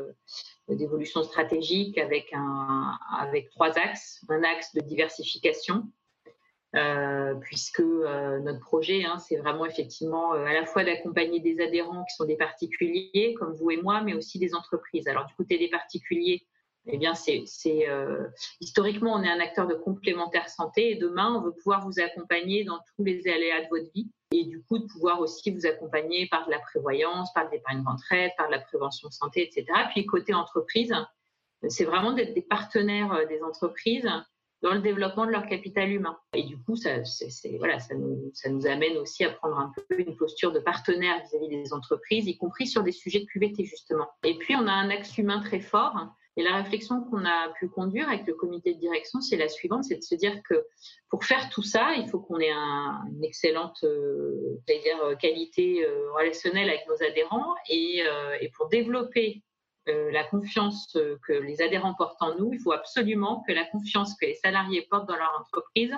d'évolution 0.68 1.23
stratégique 1.23 1.99
avec 1.99 2.32
un 2.32 2.99
avec 3.18 3.50
trois 3.50 3.78
axes. 3.78 4.25
Un 4.30 4.42
axe 4.42 4.75
de 4.75 4.80
diversification 4.80 5.87
euh, 6.74 7.34
puisque 7.34 7.80
euh, 7.80 8.38
notre 8.40 8.60
projet, 8.60 9.04
hein, 9.04 9.18
c'est 9.18 9.36
vraiment 9.36 9.66
effectivement 9.66 10.34
euh, 10.34 10.46
à 10.46 10.54
la 10.54 10.64
fois 10.64 10.84
d'accompagner 10.84 11.38
des 11.38 11.60
adhérents 11.60 12.04
qui 12.04 12.16
sont 12.16 12.24
des 12.24 12.36
particuliers, 12.36 13.34
comme 13.38 13.52
vous 13.52 13.70
et 13.70 13.76
moi, 13.76 14.00
mais 14.00 14.14
aussi 14.14 14.38
des 14.38 14.54
entreprises. 14.54 15.06
Alors 15.06 15.26
du 15.26 15.34
côté 15.34 15.58
des 15.58 15.68
particuliers, 15.68 16.46
eh 16.86 16.96
bien, 16.96 17.14
c'est 17.14 17.44
historiquement, 18.60 19.14
on 19.14 19.22
est 19.22 19.30
un 19.30 19.38
acteur 19.38 19.68
de 19.68 19.74
complémentaire 19.74 20.48
santé 20.48 20.92
et 20.92 20.94
demain, 20.96 21.32
on 21.36 21.42
veut 21.42 21.52
pouvoir 21.52 21.86
vous 21.86 22.00
accompagner 22.00 22.64
dans 22.64 22.80
tous 22.96 23.04
les 23.04 23.28
aléas 23.28 23.62
de 23.62 23.68
votre 23.68 23.92
vie 23.92 24.10
et 24.32 24.44
du 24.44 24.64
coup 24.64 24.78
de 24.78 24.86
pouvoir 24.86 25.20
aussi 25.20 25.52
vous 25.52 25.66
accompagner 25.66 26.26
par 26.26 26.46
de 26.46 26.50
la 26.50 26.58
prévoyance, 26.58 27.32
par 27.34 27.46
de 27.46 27.52
l'épargne 27.52 27.84
retraite, 27.86 28.32
par 28.36 28.48
de 28.48 28.52
la 28.52 28.58
prévention 28.58 29.10
santé, 29.10 29.46
etc. 29.46 29.66
Puis 29.90 30.06
côté 30.06 30.34
entreprise, 30.34 30.92
c'est 31.68 31.84
vraiment 31.84 32.14
d'être 32.14 32.34
des 32.34 32.42
partenaires 32.42 33.28
des 33.28 33.42
entreprises 33.42 34.08
dans 34.62 34.75
le 34.75 34.81
développement 34.81 35.26
de 35.26 35.31
leur 35.31 35.47
capital 35.47 35.90
humain. 35.90 36.16
Et 36.35 36.45
du 36.45 36.57
coup, 36.59 36.76
ça, 36.76 36.90
voilà, 37.59 37.78
ça, 37.81 37.95
nous, 37.95 38.66
amène 38.66 38.97
aussi 38.97 39.25
à 39.25 39.31
prendre 39.31 39.59
un 39.59 39.73
peu 39.88 40.00
une 40.00 40.16
posture 40.16 40.52
de 40.52 40.61
partenaire 40.61 41.21
vis-à-vis 41.23 41.49
des 41.49 41.73
entreprises, 41.73 42.26
y 42.26 42.37
compris 42.37 42.66
sur 42.66 42.83
des 42.83 42.92
sujets 42.92 43.21
de 43.21 43.26
QVT, 43.26 43.64
justement. 43.64 44.09
Et 44.25 44.38
puis, 44.38 44.54
on 44.57 44.66
a 44.66 44.73
un 44.73 44.90
axe 44.90 45.19
humain 45.19 45.40
très 45.40 45.61
fort. 45.61 45.97
Et 46.37 46.42
la 46.42 46.57
réflexion 46.57 47.02
qu'on 47.02 47.26
a 47.26 47.50
pu 47.59 47.69
conduire 47.69 48.09
avec 48.09 48.26
le 48.26 48.33
comité 48.33 48.73
de 48.73 48.78
direction, 48.78 49.21
c'est 49.21 49.37
la 49.37 49.49
suivante, 49.49 49.85
c'est 49.85 49.97
de 49.97 50.02
se 50.02 50.14
dire 50.14 50.35
que 50.49 50.64
pour 51.11 51.25
faire 51.25 51.50
tout 51.50 51.62
ça, 51.62 51.92
il 51.97 52.09
faut 52.09 52.21
qu'on 52.21 52.38
ait 52.38 52.50
un, 52.50 53.02
une 53.14 53.23
excellente 53.23 53.85
euh, 53.85 54.59
dire, 54.66 55.19
qualité 55.21 55.85
euh, 55.85 56.11
relationnelle 56.12 56.71
avec 56.71 56.87
nos 56.88 57.07
adhérents. 57.07 57.54
Et, 57.69 58.02
euh, 58.07 58.49
pour 58.57 58.69
développer 58.69 59.37
euh, 59.37 59.51
la 59.86 60.24
confiance 60.24 60.94
euh, 60.96 61.18
que 61.26 61.32
les 61.32 61.60
adhérents 61.60 61.94
portent 61.94 62.20
en 62.22 62.36
nous, 62.36 62.52
il 62.52 62.60
faut 62.60 62.72
absolument 62.72 63.42
que 63.46 63.52
la 63.52 63.64
confiance 63.64 64.14
que 64.14 64.26
les 64.26 64.34
salariés 64.34 64.86
portent 64.90 65.08
dans 65.08 65.16
leur 65.16 65.36
entreprise 65.40 65.92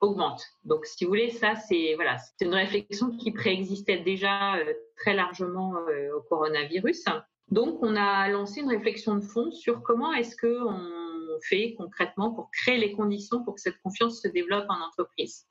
augmente. 0.00 0.44
Donc, 0.64 0.86
si 0.86 1.04
vous 1.04 1.10
voulez, 1.10 1.30
ça, 1.30 1.56
c'est 1.56 1.94
voilà, 1.94 2.18
une 2.40 2.54
réflexion 2.54 3.16
qui 3.16 3.32
préexistait 3.32 3.98
déjà 3.98 4.56
euh, 4.56 4.72
très 4.96 5.14
largement 5.14 5.74
au 6.14 6.20
coronavirus. 6.28 7.04
Donc, 7.48 7.78
on 7.82 7.96
a 7.96 8.28
lancé 8.28 8.60
une 8.60 8.68
réflexion 8.68 9.16
de 9.16 9.22
fond 9.22 9.50
sur 9.50 9.82
comment 9.82 10.12
est-ce 10.12 10.36
que 10.36 10.62
on 10.62 11.40
fait 11.48 11.74
concrètement 11.76 12.32
pour 12.32 12.50
créer 12.50 12.78
les 12.78 12.92
conditions 12.92 13.44
pour 13.44 13.54
que 13.54 13.60
cette 13.60 13.78
confiance 13.82 14.20
se 14.20 14.28
développe 14.28 14.66
en 14.68 14.80
entreprise. 14.80 15.46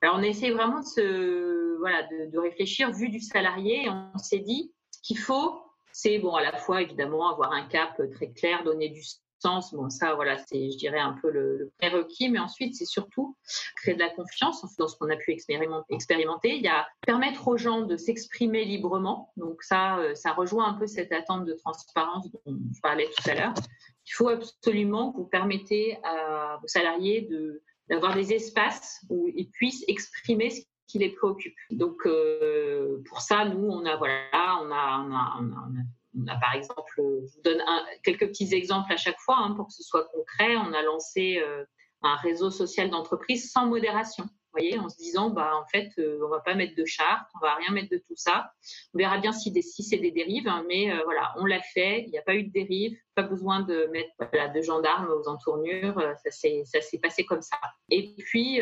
Alors, 0.00 0.16
on 0.16 0.22
a 0.22 0.26
essayé 0.26 0.52
vraiment 0.52 0.80
de, 0.80 1.76
voilà, 1.78 2.02
de, 2.04 2.30
de 2.30 2.38
réfléchir 2.38 2.90
vu 2.92 3.08
du 3.08 3.20
salarié 3.20 3.84
et 3.84 3.88
on 3.88 4.18
s'est 4.18 4.40
dit 4.40 4.72
qu'il 5.02 5.18
faut 5.18 5.62
c'est 5.92 6.18
bon 6.18 6.34
à 6.34 6.42
la 6.42 6.56
fois 6.56 6.82
évidemment 6.82 7.30
avoir 7.30 7.52
un 7.52 7.66
cap 7.66 8.00
très 8.14 8.30
clair, 8.32 8.64
donner 8.64 8.88
du 8.88 9.02
sens. 9.42 9.74
Bon, 9.74 9.90
ça, 9.90 10.14
voilà, 10.14 10.38
c'est, 10.38 10.70
je 10.70 10.76
dirais, 10.78 10.98
un 10.98 11.16
peu 11.20 11.30
le, 11.30 11.72
prérequis, 11.78 12.30
mais 12.30 12.38
ensuite, 12.38 12.74
c'est 12.74 12.86
surtout 12.86 13.36
créer 13.76 13.94
de 13.94 13.98
la 13.98 14.10
confiance 14.10 14.64
dans 14.76 14.88
ce 14.88 14.96
qu'on 14.96 15.10
a 15.10 15.16
pu 15.16 15.32
expérimenter. 15.32 16.56
Il 16.56 16.62
y 16.62 16.68
a 16.68 16.86
permettre 17.02 17.48
aux 17.48 17.56
gens 17.56 17.82
de 17.82 17.96
s'exprimer 17.96 18.64
librement. 18.64 19.32
Donc 19.36 19.62
ça, 19.62 19.98
euh, 19.98 20.14
ça 20.14 20.32
rejoint 20.32 20.66
un 20.68 20.74
peu 20.74 20.86
cette 20.86 21.12
attente 21.12 21.44
de 21.44 21.54
transparence 21.54 22.30
dont 22.30 22.58
je 22.72 22.80
parlais 22.80 23.08
tout 23.16 23.30
à 23.30 23.34
l'heure. 23.34 23.54
Il 24.06 24.12
faut 24.12 24.28
absolument 24.28 25.12
que 25.12 25.18
vous 25.18 25.26
permettez 25.26 25.98
à 26.04 26.58
vos 26.60 26.68
salariés 26.68 27.22
de, 27.22 27.62
d'avoir 27.88 28.14
des 28.14 28.32
espaces 28.32 29.04
où 29.08 29.28
ils 29.34 29.50
puissent 29.50 29.84
exprimer 29.88 30.50
ce 30.50 30.62
qui 30.86 30.98
les 30.98 31.10
préoccupe. 31.10 31.56
Donc, 31.70 32.06
euh, 32.06 33.02
pour 33.08 33.20
ça, 33.20 33.44
nous, 33.44 33.68
on 33.68 33.84
a, 33.84 33.96
voilà, 33.96 34.58
on 34.60 34.70
a, 34.70 35.06
on 35.06 35.12
a, 35.12 35.40
on 36.18 36.26
a, 36.26 36.36
par 36.36 36.54
exemple, 36.54 36.92
je 36.96 37.02
vous 37.02 37.42
donne 37.42 37.62
quelques 38.02 38.28
petits 38.28 38.54
exemples 38.54 38.92
à 38.92 38.96
chaque 38.96 39.18
fois 39.20 39.38
hein, 39.38 39.54
pour 39.54 39.68
que 39.68 39.72
ce 39.72 39.82
soit 39.82 40.04
concret. 40.04 40.56
On 40.56 40.72
a 40.72 40.82
lancé 40.82 41.38
euh, 41.38 41.64
un 42.02 42.16
réseau 42.16 42.50
social 42.50 42.90
d'entreprise 42.90 43.50
sans 43.50 43.66
modération. 43.66 44.24
Vous 44.24 44.60
voyez, 44.60 44.78
en 44.78 44.90
se 44.90 44.98
disant, 44.98 45.30
bah, 45.30 45.52
en 45.56 45.66
fait, 45.68 45.88
euh, 45.98 46.20
on 46.22 46.28
va 46.28 46.40
pas 46.40 46.54
mettre 46.54 46.74
de 46.76 46.84
charte, 46.84 47.26
on 47.34 47.38
va 47.38 47.54
rien 47.54 47.70
mettre 47.70 47.88
de 47.88 47.96
tout 47.96 48.16
ça. 48.16 48.52
On 48.92 48.98
verra 48.98 49.16
bien 49.16 49.32
si, 49.32 49.50
c'est 49.82 49.96
des 49.96 50.10
dérives, 50.10 50.46
hein, 50.46 50.66
mais 50.68 50.92
voilà, 51.04 51.32
on 51.38 51.46
l'a 51.46 51.62
fait. 51.62 52.02
Il 52.02 52.10
n'y 52.10 52.18
a 52.18 52.22
pas 52.22 52.34
eu 52.34 52.42
de 52.44 52.52
dérive, 52.52 52.98
pas 53.14 53.22
besoin 53.22 53.62
de 53.62 53.88
mettre 53.92 54.10
voilà, 54.18 54.48
de 54.48 54.60
gendarmes 54.60 55.08
aux 55.08 55.26
entournures. 55.26 55.98
ça 56.22 56.80
s'est 56.82 56.98
passé 56.98 57.24
comme 57.24 57.40
ça. 57.40 57.56
Et 57.88 58.14
puis, 58.18 58.60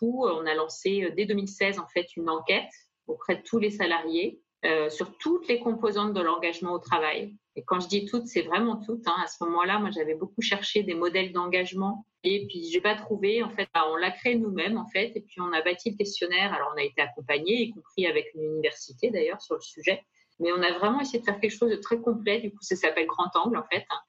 on 0.00 0.46
a 0.46 0.54
lancé 0.54 1.04
euh, 1.04 1.10
dès 1.16 1.26
2016 1.26 1.78
en 1.78 1.86
fait 1.88 2.06
une 2.16 2.30
enquête 2.30 2.70
auprès 3.06 3.36
de 3.36 3.42
tous 3.42 3.58
les 3.58 3.70
salariés 3.70 4.40
euh, 4.64 4.88
sur 4.90 5.16
toutes 5.18 5.48
les 5.48 5.58
composantes 5.58 6.14
de 6.14 6.20
l'engagement 6.20 6.72
au 6.72 6.78
travail. 6.78 7.34
Et 7.56 7.64
quand 7.64 7.80
je 7.80 7.88
dis 7.88 8.06
toutes, 8.06 8.26
c'est 8.26 8.42
vraiment 8.42 8.76
toutes. 8.76 9.06
Hein. 9.08 9.16
À 9.22 9.26
ce 9.26 9.42
moment-là, 9.44 9.80
moi, 9.80 9.90
j'avais 9.90 10.14
beaucoup 10.14 10.40
cherché 10.40 10.84
des 10.84 10.94
modèles 10.94 11.32
d'engagement 11.32 12.06
et 12.22 12.46
puis 12.46 12.70
j'ai 12.70 12.80
pas 12.80 12.94
trouvé. 12.94 13.42
En 13.42 13.50
fait, 13.50 13.68
bah, 13.74 13.84
on 13.90 13.96
l'a 13.96 14.12
créé 14.12 14.36
nous-mêmes 14.36 14.78
en 14.78 14.86
fait, 14.86 15.12
et 15.16 15.20
puis 15.20 15.40
on 15.40 15.52
a 15.52 15.62
bâti 15.62 15.90
le 15.90 15.96
questionnaire. 15.96 16.52
Alors 16.54 16.70
on 16.74 16.78
a 16.78 16.84
été 16.84 17.02
accompagné, 17.02 17.62
y 17.62 17.70
compris 17.70 18.06
avec 18.06 18.32
une 18.34 18.44
université 18.44 19.10
d'ailleurs 19.10 19.42
sur 19.42 19.56
le 19.56 19.60
sujet. 19.60 20.04
Mais 20.38 20.52
on 20.52 20.62
a 20.62 20.78
vraiment 20.78 21.00
essayé 21.00 21.18
de 21.18 21.24
faire 21.24 21.40
quelque 21.40 21.56
chose 21.56 21.70
de 21.70 21.76
très 21.76 22.00
complet. 22.00 22.40
Du 22.40 22.50
coup, 22.50 22.62
ça 22.62 22.76
s'appelle 22.76 23.06
Grand 23.06 23.30
Angle 23.34 23.56
en 23.56 23.64
fait. 23.64 23.84
Hein. 23.90 24.00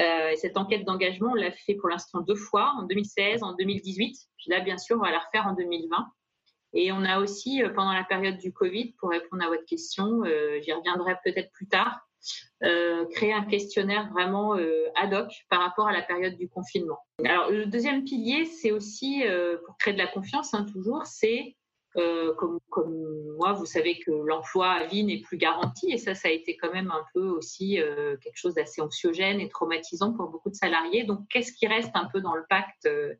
Euh, 0.00 0.30
et 0.30 0.36
cette 0.36 0.56
enquête 0.56 0.84
d'engagement, 0.84 1.30
on 1.30 1.34
l'a 1.34 1.52
fait 1.52 1.74
pour 1.74 1.88
l'instant 1.88 2.20
deux 2.20 2.34
fois, 2.34 2.74
en 2.78 2.82
2016, 2.82 3.42
en 3.42 3.54
2018. 3.54 4.16
Puis 4.36 4.50
là, 4.50 4.60
bien 4.60 4.78
sûr, 4.78 4.96
on 4.96 5.04
va 5.04 5.10
la 5.10 5.20
refaire 5.20 5.46
en 5.46 5.54
2020. 5.54 6.06
Et 6.76 6.90
on 6.90 7.04
a 7.04 7.20
aussi, 7.20 7.62
euh, 7.62 7.70
pendant 7.70 7.92
la 7.92 8.02
période 8.02 8.38
du 8.38 8.52
Covid, 8.52 8.94
pour 8.98 9.10
répondre 9.10 9.44
à 9.44 9.48
votre 9.48 9.64
question, 9.64 10.24
euh, 10.24 10.60
j'y 10.62 10.72
reviendrai 10.72 11.14
peut-être 11.24 11.52
plus 11.52 11.68
tard, 11.68 12.00
créé 13.10 13.34
un 13.34 13.44
questionnaire 13.44 14.08
vraiment 14.14 14.54
ad 14.54 15.12
hoc 15.12 15.30
par 15.50 15.60
rapport 15.60 15.88
à 15.88 15.92
la 15.92 16.00
période 16.00 16.38
du 16.38 16.48
confinement. 16.48 16.98
Alors, 17.22 17.50
le 17.50 17.66
deuxième 17.66 18.02
pilier, 18.02 18.46
c'est 18.46 18.70
aussi, 18.70 19.22
pour 19.66 19.76
créer 19.76 19.92
de 19.92 19.98
la 19.98 20.06
confiance, 20.06 20.54
hein, 20.54 20.64
toujours, 20.72 21.04
c'est 21.04 21.54
euh, 21.96 22.34
comme, 22.34 22.58
comme, 22.70 23.36
moi, 23.36 23.52
vous 23.52 23.66
savez 23.66 23.98
que 24.00 24.10
l'emploi 24.10 24.70
à 24.70 24.86
vie 24.86 25.04
n'est 25.04 25.20
plus 25.20 25.36
garanti 25.36 25.92
et 25.92 25.98
ça, 25.98 26.14
ça 26.14 26.28
a 26.28 26.30
été 26.32 26.56
quand 26.56 26.72
même 26.72 26.90
un 26.90 27.04
peu 27.12 27.28
aussi 27.28 27.80
euh, 27.80 28.16
quelque 28.16 28.36
chose 28.36 28.54
d'assez 28.54 28.80
anxiogène 28.80 29.40
et 29.40 29.48
traumatisant 29.48 30.12
pour 30.12 30.28
beaucoup 30.28 30.50
de 30.50 30.56
salariés. 30.56 31.04
Donc, 31.04 31.20
qu'est-ce 31.28 31.52
qui 31.52 31.66
reste 31.66 31.92
un 31.94 32.06
peu 32.06 32.20
dans 32.20 32.34
le 32.34 32.44
pacte 32.48 32.86
euh, 32.86 33.14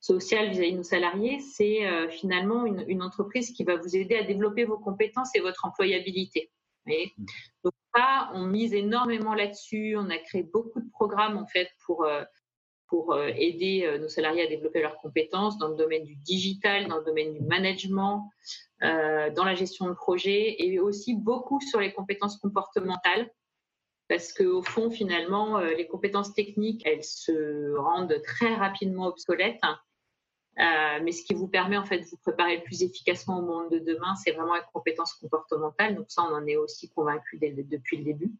social 0.00 0.50
vis-à-vis 0.50 0.72
de 0.72 0.76
nos 0.76 0.82
salariés? 0.84 1.40
C'est 1.40 2.08
finalement 2.10 2.64
une, 2.64 2.84
une, 2.86 3.02
entreprise 3.02 3.52
qui 3.52 3.64
va 3.64 3.76
vous 3.76 3.96
aider 3.96 4.16
à 4.16 4.22
développer 4.22 4.64
vos 4.64 4.78
compétences 4.78 5.34
et 5.34 5.40
votre 5.40 5.64
employabilité. 5.64 6.50
Voyez? 6.86 7.12
Donc, 7.64 7.72
ça, 7.94 8.30
on 8.34 8.46
mise 8.46 8.72
énormément 8.72 9.34
là-dessus. 9.34 9.96
On 9.96 10.10
a 10.10 10.18
créé 10.18 10.44
beaucoup 10.44 10.80
de 10.80 10.90
programmes 10.90 11.36
en 11.36 11.46
fait 11.46 11.68
pour 11.84 12.06
pour 12.92 13.14
euh, 13.14 13.28
aider 13.36 13.84
euh, 13.86 13.96
nos 13.96 14.10
salariés 14.10 14.42
à 14.42 14.46
développer 14.46 14.82
leurs 14.82 14.98
compétences 14.98 15.56
dans 15.56 15.68
le 15.68 15.76
domaine 15.76 16.04
du 16.04 16.14
digital, 16.14 16.88
dans 16.88 16.98
le 16.98 17.04
domaine 17.04 17.32
du 17.32 17.40
management, 17.40 18.28
euh, 18.82 19.30
dans 19.30 19.44
la 19.44 19.54
gestion 19.54 19.88
de 19.88 19.94
projet 19.94 20.56
et 20.62 20.78
aussi 20.78 21.14
beaucoup 21.14 21.58
sur 21.62 21.80
les 21.80 21.94
compétences 21.94 22.36
comportementales. 22.36 23.32
Parce 24.10 24.34
qu'au 24.34 24.62
fond, 24.62 24.90
finalement, 24.90 25.58
les 25.60 25.86
compétences 25.86 26.34
techniques, 26.34 26.82
elles 26.84 27.02
se 27.02 27.74
rendent 27.78 28.20
très 28.24 28.54
rapidement 28.56 29.06
obsolètes. 29.06 29.62
mais 30.58 31.12
ce 31.12 31.24
qui 31.24 31.32
vous 31.32 31.48
permet 31.48 31.78
en 31.78 31.86
fait 31.86 32.00
de 32.00 32.04
vous 32.04 32.18
préparer 32.18 32.56
le 32.58 32.62
plus 32.62 32.82
efficacement 32.82 33.38
au 33.38 33.42
monde 33.42 33.70
de 33.70 33.78
demain, 33.78 34.14
c'est 34.16 34.32
vraiment 34.32 34.54
les 34.54 34.60
compétences 34.74 35.14
comportementales. 35.14 35.94
Donc 35.94 36.10
ça, 36.10 36.24
on 36.24 36.34
en 36.34 36.46
est 36.46 36.56
aussi 36.56 36.90
convaincu 36.90 37.38
depuis 37.40 37.96
le 37.96 38.04
début. 38.04 38.32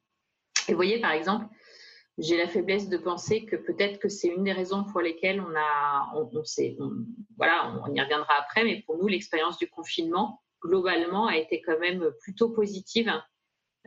Et 0.69 0.73
vous 0.73 0.77
voyez, 0.77 1.01
par 1.01 1.13
exemple, 1.13 1.47
j'ai 2.19 2.37
la 2.37 2.49
faiblesse 2.49 2.89
de 2.89 2.99
penser 2.99 3.45
que 3.45 3.57
peut-être 3.57 3.99
que 3.99 4.09
c'est 4.09 4.29
une 4.29 4.45
des 4.45 4.53
raisons 4.53 4.85
pour 4.85 5.01
lesquelles 5.01 5.41
on 5.41 5.55
a, 5.57 6.13
on, 6.15 6.31
voilà, 7.37 7.81
on 7.87 7.95
y 7.95 8.01
reviendra 8.01 8.35
après, 8.39 8.65
mais 8.65 8.83
pour 8.87 8.99
nous, 8.99 9.09
l'expérience 9.09 9.59
du 9.59 9.69
confinement, 9.69 10.43
globalement, 10.61 11.27
a 11.27 11.37
été 11.37 11.63
quand 11.63 11.79
même 11.79 12.11
plutôt 12.21 12.51
positive. 12.51 13.11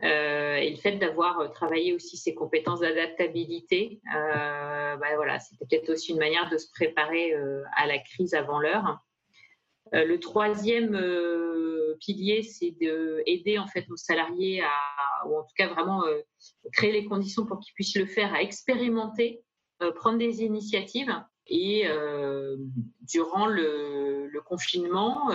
Euh, 0.02 0.56
et 0.56 0.68
le 0.68 0.76
fait 0.76 0.96
d'avoir 0.96 1.50
travaillé 1.52 1.94
aussi 1.94 2.18
ses 2.18 2.34
compétences 2.34 2.80
d'adaptabilité, 2.80 4.00
euh, 4.14 4.96
bah 4.96 5.16
voilà, 5.16 5.38
c'était 5.38 5.64
peut-être 5.64 5.90
aussi 5.90 6.12
une 6.12 6.18
manière 6.18 6.50
de 6.50 6.58
se 6.58 6.70
préparer 6.70 7.32
euh, 7.32 7.62
à 7.76 7.86
la 7.86 7.98
crise 7.98 8.34
avant 8.34 8.58
l'heure. 8.58 8.98
le 9.92 10.16
troisième 10.18 10.94
pilier, 11.96 12.42
c'est 12.42 12.70
d'aider 12.70 13.58
en 13.58 13.66
fait 13.66 13.88
nos 13.88 13.96
salariés 13.96 14.62
à, 14.62 15.26
ou 15.26 15.36
en 15.36 15.42
tout 15.42 15.54
cas 15.56 15.68
vraiment 15.68 16.04
créer 16.72 16.92
les 16.92 17.04
conditions 17.04 17.46
pour 17.46 17.60
qu'ils 17.60 17.74
puissent 17.74 17.96
le 17.96 18.06
faire, 18.06 18.34
à 18.34 18.42
expérimenter, 18.42 19.42
prendre 19.96 20.18
des 20.18 20.42
initiatives. 20.42 21.14
Et 21.48 21.84
durant 23.02 23.46
le, 23.46 24.30
confinement, 24.44 25.30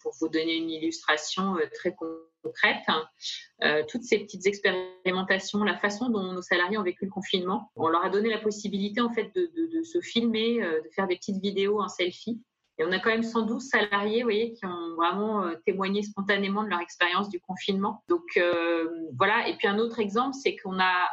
pour 0.00 0.14
vous 0.20 0.28
donner 0.28 0.56
une 0.56 0.70
illustration 0.70 1.56
très 1.74 1.94
concrète, 1.94 2.82
hein, 2.88 3.82
toutes 3.88 4.04
ces 4.04 4.18
petites 4.20 4.46
expérimentations, 4.46 5.64
la 5.64 5.76
façon 5.76 6.08
dont 6.08 6.32
nos 6.32 6.42
salariés 6.42 6.78
ont 6.78 6.82
vécu 6.82 7.04
le 7.04 7.10
confinement, 7.10 7.70
on 7.76 7.88
leur 7.88 8.04
a 8.04 8.10
donné 8.10 8.30
la 8.30 8.38
possibilité 8.38 9.00
en 9.00 9.12
fait 9.12 9.34
de 9.34 9.82
se 9.82 10.00
filmer, 10.00 10.60
de 10.60 10.88
faire 10.94 11.06
des 11.06 11.16
petites 11.16 11.42
vidéos 11.42 11.80
en 11.80 11.88
selfie 11.88 12.40
on 12.86 12.92
a 12.92 12.98
quand 12.98 13.10
même 13.10 13.22
112 13.22 13.62
salariés, 13.62 14.18
vous 14.18 14.26
voyez, 14.26 14.52
qui 14.52 14.64
ont 14.66 14.94
vraiment 14.96 15.44
euh, 15.44 15.54
témoigné 15.66 16.02
spontanément 16.02 16.62
de 16.62 16.68
leur 16.68 16.80
expérience 16.80 17.28
du 17.28 17.40
confinement. 17.40 18.02
Donc 18.08 18.24
euh, 18.36 18.88
voilà. 19.16 19.48
Et 19.48 19.56
puis 19.56 19.68
un 19.68 19.78
autre 19.78 19.98
exemple, 19.98 20.36
c'est 20.40 20.56
qu'on 20.56 20.78
a 20.80 21.08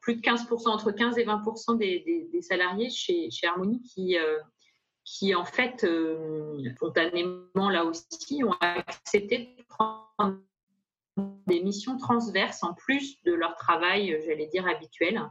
plus 0.00 0.16
de 0.16 0.20
15%, 0.20 0.68
entre 0.68 0.90
15 0.90 1.18
et 1.18 1.24
20% 1.24 1.78
des, 1.78 2.28
des, 2.32 2.42
salariés 2.42 2.90
chez, 2.90 3.30
chez 3.30 3.46
Harmonie 3.46 3.80
qui, 3.82 4.18
euh, 4.18 4.38
qui 5.04 5.34
en 5.34 5.44
fait, 5.44 5.86
spontanément 6.74 7.70
là 7.70 7.84
aussi, 7.84 8.42
ont 8.42 8.56
accepté 8.60 9.54
de 9.56 9.62
prendre 9.68 10.38
des 11.46 11.62
missions 11.62 11.98
transverses 11.98 12.64
en 12.64 12.74
plus 12.74 13.22
de 13.24 13.32
leur 13.32 13.54
travail, 13.54 14.20
j'allais 14.26 14.46
dire, 14.46 14.66
habituel. 14.66 15.22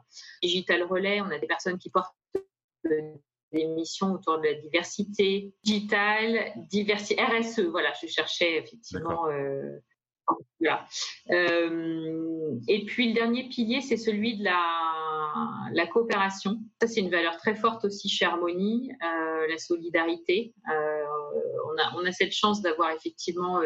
Digital 0.41 0.83
Relais, 0.83 1.21
on 1.21 1.31
a 1.31 1.39
des 1.39 1.47
personnes 1.47 1.77
qui 1.77 1.89
portent 1.89 2.15
des 3.51 3.65
missions 3.65 4.13
autour 4.13 4.39
de 4.39 4.43
la 4.43 4.53
diversité 4.55 5.53
digitale, 5.63 6.53
diversité 6.69 7.21
RSE. 7.21 7.61
Voilà, 7.61 7.91
je 8.01 8.07
cherchais 8.07 8.57
effectivement. 8.57 9.27
Euh, 9.27 9.79
voilà. 10.59 10.85
Euh, 11.31 12.55
et 12.67 12.85
puis 12.85 13.09
le 13.09 13.13
dernier 13.13 13.49
pilier, 13.49 13.81
c'est 13.81 13.97
celui 13.97 14.37
de 14.37 14.43
la, 14.43 14.61
la 15.73 15.87
coopération. 15.87 16.59
Ça, 16.79 16.87
c'est 16.87 16.99
une 16.99 17.09
valeur 17.09 17.37
très 17.37 17.55
forte 17.55 17.85
aussi 17.85 18.09
chez 18.09 18.25
Harmonie, 18.25 18.91
euh, 19.03 19.47
la 19.47 19.57
solidarité. 19.57 20.53
On, 20.67 21.81
a, 21.81 21.93
on 21.95 22.05
a 22.05 22.11
cette 22.11 22.33
chance 22.33 22.61
d'avoir 22.61 22.91
effectivement 22.91 23.59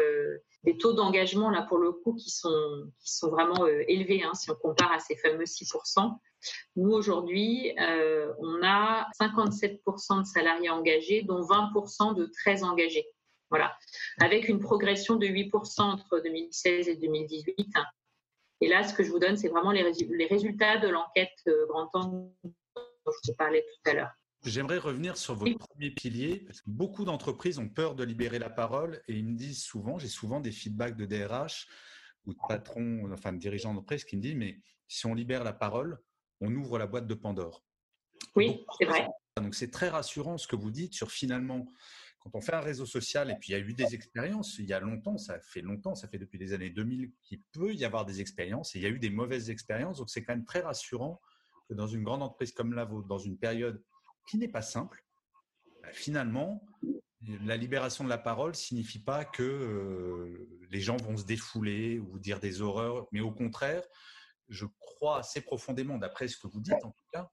des 0.62 0.78
taux 0.78 0.94
d'engagement, 0.94 1.50
là 1.50 1.66
pour 1.68 1.78
le 1.78 1.92
coup, 1.92 2.14
qui 2.14 2.30
sont, 2.30 2.86
qui 3.00 3.12
sont 3.12 3.28
vraiment 3.28 3.66
élevés, 3.66 4.22
hein, 4.22 4.32
si 4.32 4.50
on 4.50 4.54
compare 4.54 4.92
à 4.92 5.00
ces 5.00 5.16
fameux 5.16 5.44
6%. 5.44 6.18
Nous, 6.76 6.90
aujourd'hui, 6.90 7.72
euh, 7.78 8.32
on 8.38 8.62
a 8.62 9.06
57% 9.20 10.22
de 10.22 10.26
salariés 10.26 10.70
engagés, 10.70 11.22
dont 11.22 11.40
20% 11.40 12.14
de 12.14 12.26
très 12.26 12.62
engagés. 12.62 13.06
Voilà. 13.50 13.76
Avec 14.20 14.48
une 14.48 14.58
progression 14.58 15.16
de 15.16 15.26
8% 15.26 15.82
entre 15.82 16.20
2016 16.20 16.88
et 16.88 16.96
2018. 16.96 17.74
Et 18.60 18.68
là, 18.68 18.82
ce 18.82 18.94
que 18.94 19.02
je 19.02 19.10
vous 19.10 19.18
donne, 19.18 19.36
c'est 19.36 19.48
vraiment 19.48 19.72
les, 19.72 19.82
résultats 19.82 20.78
de 20.78 20.88
l'enquête 20.88 21.38
euh, 21.48 21.66
Grand 21.68 21.88
Angle 21.94 22.30
dont 22.44 23.12
je 23.22 23.30
vous 23.30 23.36
parlais 23.36 23.62
tout 23.62 23.90
à 23.90 23.94
l'heure. 23.94 24.12
J'aimerais 24.44 24.78
revenir 24.78 25.16
sur 25.16 25.34
votre 25.34 25.56
premier 25.56 25.90
pilier, 25.90 26.46
beaucoup 26.66 27.06
d'entreprises 27.06 27.58
ont 27.58 27.68
peur 27.68 27.94
de 27.94 28.04
libérer 28.04 28.38
la 28.38 28.50
parole 28.50 29.02
et 29.08 29.14
ils 29.14 29.24
me 29.24 29.36
disent 29.36 29.62
souvent, 29.62 29.98
j'ai 29.98 30.08
souvent 30.08 30.40
des 30.40 30.52
feedbacks 30.52 30.96
de 30.96 31.06
DRH 31.06 31.66
ou 32.26 32.34
de 32.34 32.38
patrons, 32.46 33.10
enfin 33.12 33.32
de 33.32 33.38
dirigeants 33.38 33.72
d'entreprise 33.72 34.04
qui 34.04 34.16
me 34.16 34.22
disent, 34.22 34.34
mais 34.34 34.60
si 34.86 35.06
on 35.06 35.14
libère 35.14 35.44
la 35.44 35.54
parole, 35.54 35.98
on 36.40 36.54
ouvre 36.54 36.78
la 36.78 36.86
boîte 36.86 37.06
de 37.06 37.14
Pandore. 37.14 37.64
Oui, 38.36 38.64
c'est 38.78 38.86
vrai. 38.86 39.06
Donc 39.36 39.54
c'est 39.54 39.70
très 39.70 39.88
rassurant 39.88 40.38
ce 40.38 40.46
que 40.46 40.56
vous 40.56 40.70
dites 40.70 40.94
sur 40.94 41.10
finalement, 41.10 41.66
quand 42.20 42.30
on 42.34 42.40
fait 42.40 42.54
un 42.54 42.60
réseau 42.60 42.86
social, 42.86 43.30
et 43.30 43.34
puis 43.34 43.50
il 43.50 43.52
y 43.52 43.56
a 43.56 43.58
eu 43.58 43.74
des 43.74 43.94
expériences, 43.94 44.58
il 44.58 44.66
y 44.66 44.72
a 44.72 44.80
longtemps, 44.80 45.18
ça 45.18 45.38
fait 45.40 45.60
longtemps, 45.60 45.94
ça 45.94 46.08
fait 46.08 46.18
depuis 46.18 46.38
les 46.38 46.52
années 46.52 46.70
2000 46.70 47.12
qu'il 47.22 47.42
peut 47.52 47.74
y 47.74 47.84
avoir 47.84 48.06
des 48.06 48.20
expériences, 48.20 48.74
et 48.74 48.78
il 48.78 48.82
y 48.82 48.86
a 48.86 48.90
eu 48.90 48.98
des 48.98 49.10
mauvaises 49.10 49.50
expériences, 49.50 49.98
donc 49.98 50.08
c'est 50.08 50.24
quand 50.24 50.34
même 50.34 50.44
très 50.44 50.60
rassurant 50.60 51.20
que 51.68 51.74
dans 51.74 51.86
une 51.86 52.04
grande 52.04 52.22
entreprise 52.22 52.52
comme 52.52 52.72
la 52.74 52.84
vôtre, 52.84 53.08
dans 53.08 53.18
une 53.18 53.38
période 53.38 53.82
qui 54.28 54.38
n'est 54.38 54.48
pas 54.48 54.62
simple, 54.62 55.04
bah, 55.82 55.88
finalement, 55.92 56.64
la 57.44 57.56
libération 57.56 58.04
de 58.04 58.08
la 58.08 58.18
parole 58.18 58.54
signifie 58.54 58.98
pas 58.98 59.24
que 59.24 59.42
euh, 59.42 60.48
les 60.70 60.80
gens 60.80 60.96
vont 60.96 61.16
se 61.16 61.24
défouler 61.24 61.98
ou 61.98 62.18
dire 62.18 62.40
des 62.40 62.60
horreurs, 62.60 63.06
mais 63.12 63.20
au 63.20 63.32
contraire, 63.32 63.82
je 64.48 64.66
crois 64.78 65.18
assez 65.18 65.40
profondément, 65.40 65.98
d'après 65.98 66.28
ce 66.28 66.36
que 66.36 66.46
vous 66.46 66.60
dites 66.60 66.84
en 66.84 66.90
tout 66.90 67.04
cas, 67.12 67.30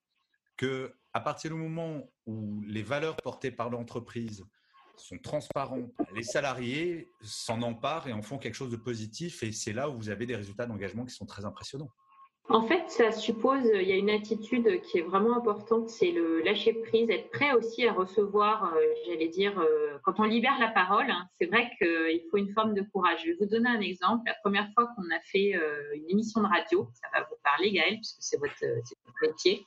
que 0.57 0.93
à 1.13 1.19
partir 1.19 1.51
du 1.51 1.57
moment 1.57 2.09
où 2.25 2.61
les 2.61 2.83
valeurs 2.83 3.17
portées 3.17 3.51
par 3.51 3.69
l'entreprise 3.69 4.45
sont 4.95 5.17
transparentes, 5.17 5.91
les 6.13 6.23
salariés 6.23 7.09
s'en 7.21 7.61
emparent 7.61 8.07
et 8.07 8.13
en 8.13 8.21
font 8.21 8.37
quelque 8.37 8.55
chose 8.55 8.71
de 8.71 8.77
positif, 8.77 9.43
et 9.43 9.51
c'est 9.51 9.73
là 9.73 9.89
où 9.89 9.97
vous 9.97 10.09
avez 10.09 10.25
des 10.25 10.35
résultats 10.35 10.65
d'engagement 10.65 11.05
qui 11.05 11.13
sont 11.13 11.25
très 11.25 11.45
impressionnants. 11.45 11.89
En 12.53 12.63
fait, 12.63 12.83
ça 12.89 13.13
suppose, 13.13 13.63
il 13.63 13.87
y 13.87 13.93
a 13.93 13.95
une 13.95 14.09
attitude 14.09 14.81
qui 14.81 14.97
est 14.97 15.03
vraiment 15.03 15.37
importante, 15.37 15.89
c'est 15.89 16.11
le 16.11 16.41
lâcher 16.41 16.73
prise, 16.73 17.09
être 17.09 17.29
prêt 17.29 17.53
aussi 17.53 17.87
à 17.87 17.93
recevoir, 17.93 18.73
euh, 18.73 18.81
j'allais 19.07 19.29
dire, 19.29 19.57
euh, 19.57 19.97
quand 20.03 20.19
on 20.19 20.23
libère 20.23 20.59
la 20.59 20.67
parole, 20.67 21.09
hein, 21.09 21.27
c'est 21.39 21.45
vrai 21.45 21.71
qu'il 21.77 22.21
faut 22.29 22.35
une 22.35 22.51
forme 22.51 22.73
de 22.73 22.81
courage. 22.81 23.21
Je 23.23 23.29
vais 23.29 23.37
vous 23.39 23.45
donner 23.45 23.69
un 23.69 23.79
exemple. 23.79 24.23
La 24.25 24.35
première 24.43 24.67
fois 24.73 24.87
qu'on 24.87 25.03
a 25.15 25.19
fait 25.31 25.55
euh, 25.55 25.95
une 25.95 26.09
émission 26.09 26.41
de 26.41 26.47
radio, 26.47 26.89
ça 26.93 27.07
va 27.13 27.25
vous 27.29 27.37
parler 27.41 27.71
Gaël, 27.71 27.95
puisque 27.95 28.17
c'est 28.19 28.37
votre, 28.37 28.59
votre, 28.59 29.21
métier. 29.21 29.65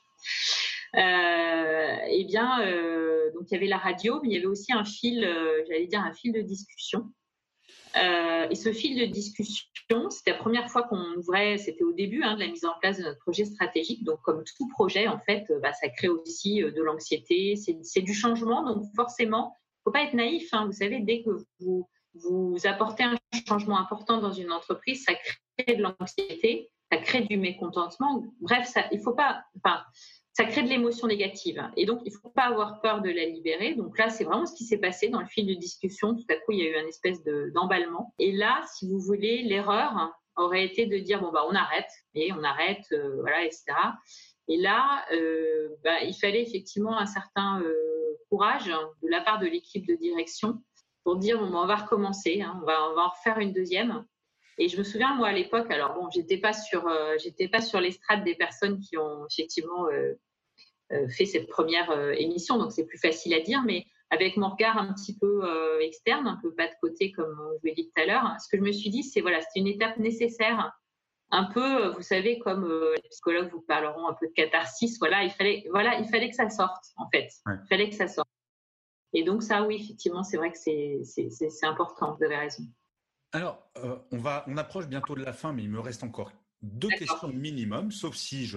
eh 0.93 2.25
bien, 2.27 2.59
donc 3.33 3.49
il 3.49 3.53
y 3.53 3.57
avait 3.57 3.65
la 3.65 3.79
radio, 3.79 4.19
mais 4.21 4.29
il 4.29 4.33
y 4.35 4.37
avait 4.37 4.45
aussi 4.45 4.71
un 4.73 4.85
fil, 4.85 5.27
j'allais 5.67 5.87
dire 5.87 6.01
un 6.01 6.13
fil 6.13 6.33
de 6.33 6.41
discussion. 6.41 7.09
Euh, 7.97 8.47
et 8.49 8.55
ce 8.55 8.73
fil 8.73 8.99
de 8.99 9.05
discussion, 9.05 10.09
c'était 10.09 10.31
la 10.31 10.37
première 10.37 10.69
fois 10.69 10.83
qu'on 10.83 11.13
ouvrait, 11.17 11.57
c'était 11.57 11.83
au 11.83 11.93
début 11.93 12.23
hein, 12.23 12.35
de 12.35 12.41
la 12.41 12.47
mise 12.47 12.65
en 12.65 12.73
place 12.79 12.97
de 12.97 13.03
notre 13.03 13.19
projet 13.19 13.45
stratégique. 13.45 14.03
Donc, 14.03 14.21
comme 14.21 14.43
tout 14.57 14.67
projet, 14.69 15.07
en 15.07 15.19
fait, 15.19 15.45
bah, 15.61 15.73
ça 15.73 15.89
crée 15.89 16.09
aussi 16.09 16.61
euh, 16.61 16.71
de 16.71 16.81
l'anxiété, 16.81 17.55
c'est 17.55 18.01
du 18.01 18.13
changement. 18.13 18.63
Donc, 18.63 18.83
forcément, 18.95 19.53
il 19.55 19.79
ne 19.79 19.83
faut 19.85 19.91
pas 19.91 20.03
être 20.03 20.13
naïf. 20.13 20.47
Hein. 20.53 20.65
Vous 20.65 20.73
savez, 20.73 20.99
dès 20.99 21.23
que 21.23 21.29
vous, 21.59 21.87
vous 22.15 22.57
apportez 22.65 23.03
un 23.03 23.15
changement 23.47 23.79
important 23.79 24.19
dans 24.19 24.31
une 24.31 24.51
entreprise, 24.51 25.03
ça 25.03 25.13
crée 25.57 25.75
de 25.75 25.81
l'anxiété, 25.81 26.69
ça 26.91 26.97
crée 26.97 27.21
du 27.21 27.37
mécontentement. 27.37 28.23
Bref, 28.41 28.67
ça, 28.67 28.85
il 28.91 28.99
faut 28.99 29.13
pas. 29.13 29.43
Ça 30.35 30.43
crée 30.43 30.63
de 30.63 30.67
l'émotion 30.67 31.07
négative. 31.07 31.65
Et 31.77 31.85
donc, 31.85 32.01
il 32.03 32.11
ne 32.11 32.17
faut 32.17 32.29
pas 32.29 32.43
avoir 32.43 32.81
peur 32.81 33.01
de 33.01 33.09
la 33.09 33.25
libérer. 33.25 33.73
Donc 33.73 33.97
là, 33.97 34.09
c'est 34.09 34.25
vraiment 34.25 34.45
ce 34.45 34.53
qui 34.53 34.65
s'est 34.65 34.79
passé 34.79 35.07
dans 35.07 35.21
le 35.21 35.27
fil 35.27 35.47
de 35.47 35.53
discussion. 35.53 36.13
Tout 36.13 36.25
à 36.29 36.35
coup, 36.35 36.51
il 36.51 36.59
y 36.59 36.67
a 36.67 36.71
eu 36.71 36.81
une 36.81 36.89
espèce 36.89 37.23
d'emballement. 37.53 38.13
et 38.19 38.33
là, 38.33 38.61
si 38.73 38.85
vous 38.89 38.99
voulez, 38.99 39.43
l'erreur 39.43 40.13
aurait 40.35 40.65
été 40.65 40.87
de 40.87 40.97
dire, 40.97 41.21
bon, 41.21 41.31
bah, 41.31 41.45
on 41.49 41.55
arrête, 41.55 41.89
et 42.15 42.33
on 42.33 42.43
arrête, 42.43 42.85
euh, 42.91 43.21
voilà, 43.21 43.45
etc. 43.45 43.63
Et 44.49 44.57
là, 44.57 45.05
euh, 45.13 45.69
bah, 45.85 46.03
il 46.03 46.13
fallait 46.13 46.41
effectivement 46.41 46.97
un 46.97 47.05
certain 47.05 47.61
euh, 47.61 47.73
courage 48.29 48.65
de 48.65 49.07
la 49.07 49.21
part 49.21 49.39
de 49.39 49.47
l'équipe 49.47 49.87
de 49.87 49.95
direction 49.95 50.61
pour 51.05 51.15
dire, 51.15 51.39
bon, 51.39 51.49
bah, 51.49 51.59
on 51.63 51.65
va 51.65 51.77
recommencer, 51.77 52.41
hein, 52.41 52.59
on, 52.61 52.65
va, 52.65 52.89
on 52.91 52.95
va 52.95 53.03
en 53.03 53.09
refaire 53.09 53.39
une 53.39 53.53
deuxième. 53.53 54.05
Et 54.57 54.69
je 54.69 54.77
me 54.77 54.83
souviens, 54.83 55.15
moi, 55.15 55.27
à 55.29 55.33
l'époque, 55.33 55.69
alors 55.69 55.93
bon, 55.93 56.09
j'étais 56.09 56.37
pas 56.37 56.53
sur, 56.53 56.87
euh, 56.87 57.15
j'étais 57.21 57.47
pas 57.47 57.61
sur 57.61 57.81
l'estrade 57.81 58.23
des 58.23 58.35
personnes 58.35 58.79
qui 58.79 58.97
ont 58.97 59.25
effectivement 59.29 59.87
euh, 59.87 60.13
euh, 60.93 61.07
fait 61.09 61.25
cette 61.25 61.47
première 61.47 61.91
émission, 62.17 62.57
donc 62.57 62.71
c'est 62.71 62.85
plus 62.85 62.97
facile 62.97 63.33
à 63.33 63.41
dire, 63.41 63.63
mais 63.65 63.85
avec 64.11 64.37
mon 64.37 64.49
regard 64.49 64.77
un 64.77 64.93
petit 64.93 65.17
peu 65.17 65.41
externe, 65.81 66.27
un 66.27 66.39
peu 66.41 66.53
pas 66.53 66.67
de 66.67 66.73
côté, 66.79 67.11
comme 67.11 67.35
je 67.61 67.67
l'ai 67.67 67.75
dit 67.75 67.85
tout 67.85 68.01
à 68.01 68.05
l'heure, 68.05 68.35
ce 68.39 68.47
que 68.49 68.57
je 68.57 68.61
me 68.61 68.71
suis 68.71 68.89
dit, 68.89 69.03
c'est 69.03 69.19
voilà, 69.19 69.41
c'était 69.41 69.59
une 69.59 69.67
étape 69.67 69.97
nécessaire, 69.97 70.71
un 71.31 71.45
peu, 71.45 71.89
vous 71.89 72.03
savez, 72.03 72.37
comme 72.37 72.71
les 72.95 73.09
psychologues 73.09 73.49
vous 73.51 73.61
parleront 73.61 74.07
un 74.07 74.13
peu 74.13 74.27
de 74.27 74.33
catharsis, 74.33 74.99
voilà, 74.99 75.23
il 75.23 75.31
fallait, 75.31 75.65
voilà, 75.71 75.99
il 75.99 76.07
fallait 76.07 76.29
que 76.29 76.35
ça 76.35 76.49
sorte, 76.49 76.85
en 76.97 77.09
fait, 77.09 77.29
il 77.47 77.67
fallait 77.67 77.89
que 77.89 77.95
ça 77.95 78.07
sorte. 78.07 78.29
Et 79.11 79.23
donc 79.23 79.41
ça, 79.41 79.63
oui, 79.63 79.81
effectivement, 79.83 80.23
c'est 80.23 80.37
vrai 80.37 80.51
que 80.51 80.57
c'est 80.57 81.65
important, 81.65 82.15
vous 82.15 82.23
avez 82.23 82.37
raison. 82.37 82.63
Alors, 83.35 83.69
euh, 83.83 83.97
on, 84.13 84.17
va, 84.17 84.45
on 84.47 84.55
approche 84.55 84.87
bientôt 84.87 85.13
de 85.13 85.21
la 85.21 85.33
fin, 85.33 85.51
mais 85.51 85.61
il 85.61 85.69
me 85.69 85.81
reste 85.81 86.05
encore 86.05 86.31
deux 86.61 86.87
questions 86.87 87.27
minimum, 87.27 87.91
sauf 87.91 88.15
si 88.15 88.49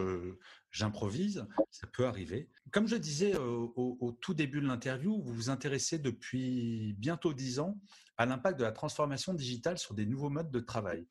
j'improvise, 0.71 1.45
ça 1.73 1.89
peut 1.89 2.07
arriver. 2.07 2.49
Comme 2.71 2.87
je 2.87 2.95
disais 2.95 3.35
euh, 3.35 3.67
au, 3.75 4.17
tout 4.21 4.35
début 4.35 4.61
de 4.61 4.69
l'interview, 4.69 5.21
vous 5.21 5.35
vous 5.35 5.51
intéressez 5.51 5.99
depuis 5.99 6.95
bientôt 6.97 7.35
dix 7.35 7.59
ans 7.59 7.77
à 8.19 8.25
l'impact 8.25 8.57
de 8.57 8.63
la 8.63 8.71
transformation 8.71 9.35
digitale 9.35 9.79
sur 9.79 9.95
des 9.95 10.07
nouveaux 10.07 10.31
modes 10.31 10.53
de 10.53 10.61
travail. 10.61 11.09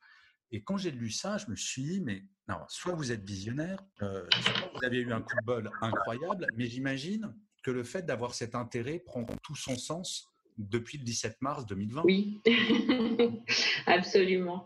Et 0.51 0.63
quand 0.63 0.77
j'ai 0.77 0.91
lu 0.91 1.09
ça, 1.09 1.37
je 1.37 1.51
me 1.51 1.57
suis 1.57 1.83
dit, 1.83 1.99
mais 1.99 2.23
non, 2.47 2.59
soit 2.69 2.93
vous 2.93 3.11
êtes 3.11 3.25
visionnaire, 3.25 3.83
soit 3.99 4.71
vous 4.73 4.85
avez 4.85 4.99
eu 4.99 5.11
un 5.11 5.19
coup 5.19 5.35
de 5.41 5.45
bol 5.45 5.69
incroyable, 5.81 6.47
mais 6.55 6.67
j'imagine 6.67 7.35
que 7.63 7.71
le 7.71 7.83
fait 7.83 8.03
d'avoir 8.03 8.33
cet 8.33 8.55
intérêt 8.55 8.99
prend 8.99 9.25
tout 9.43 9.57
son 9.57 9.77
sens 9.77 10.31
depuis 10.57 10.97
le 10.97 11.03
17 11.03 11.41
mars 11.41 11.65
2020. 11.65 12.01
Oui, 12.03 12.41
absolument. 13.85 14.65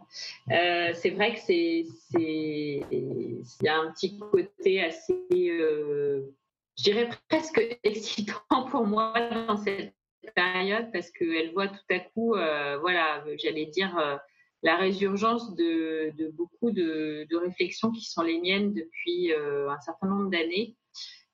Euh, 0.52 0.92
c'est 0.94 1.12
vrai 1.12 1.34
que 1.36 1.40
c'est, 1.42 1.86
il 2.20 3.46
y 3.62 3.68
a 3.68 3.80
un 3.80 3.92
petit 3.92 4.18
côté 4.18 4.84
assez, 4.84 5.26
euh, 5.32 6.34
je 6.78 6.84
dirais 6.84 7.10
presque 7.30 7.80
excitant 7.84 8.70
pour 8.70 8.86
moi 8.86 9.14
dans 9.48 9.58
cette 9.58 9.94
période 10.36 10.92
parce 10.94 11.10
qu'elle 11.12 11.52
voit 11.54 11.68
tout 11.68 11.80
à 11.90 12.00
coup, 12.00 12.36
euh, 12.36 12.78
voilà, 12.80 13.24
j'allais 13.38 13.66
dire 13.66 14.20
la 14.64 14.78
résurgence 14.78 15.56
de, 15.56 16.14
beaucoup 16.34 16.72
de, 16.72 17.28
de, 17.30 17.38
réflexions 17.38 17.92
qui 17.92 18.06
sont 18.06 18.22
les 18.22 18.40
miennes 18.40 18.74
depuis 18.74 19.34
un 19.34 19.80
certain 19.82 20.08
nombre 20.08 20.30
d'années 20.30 20.78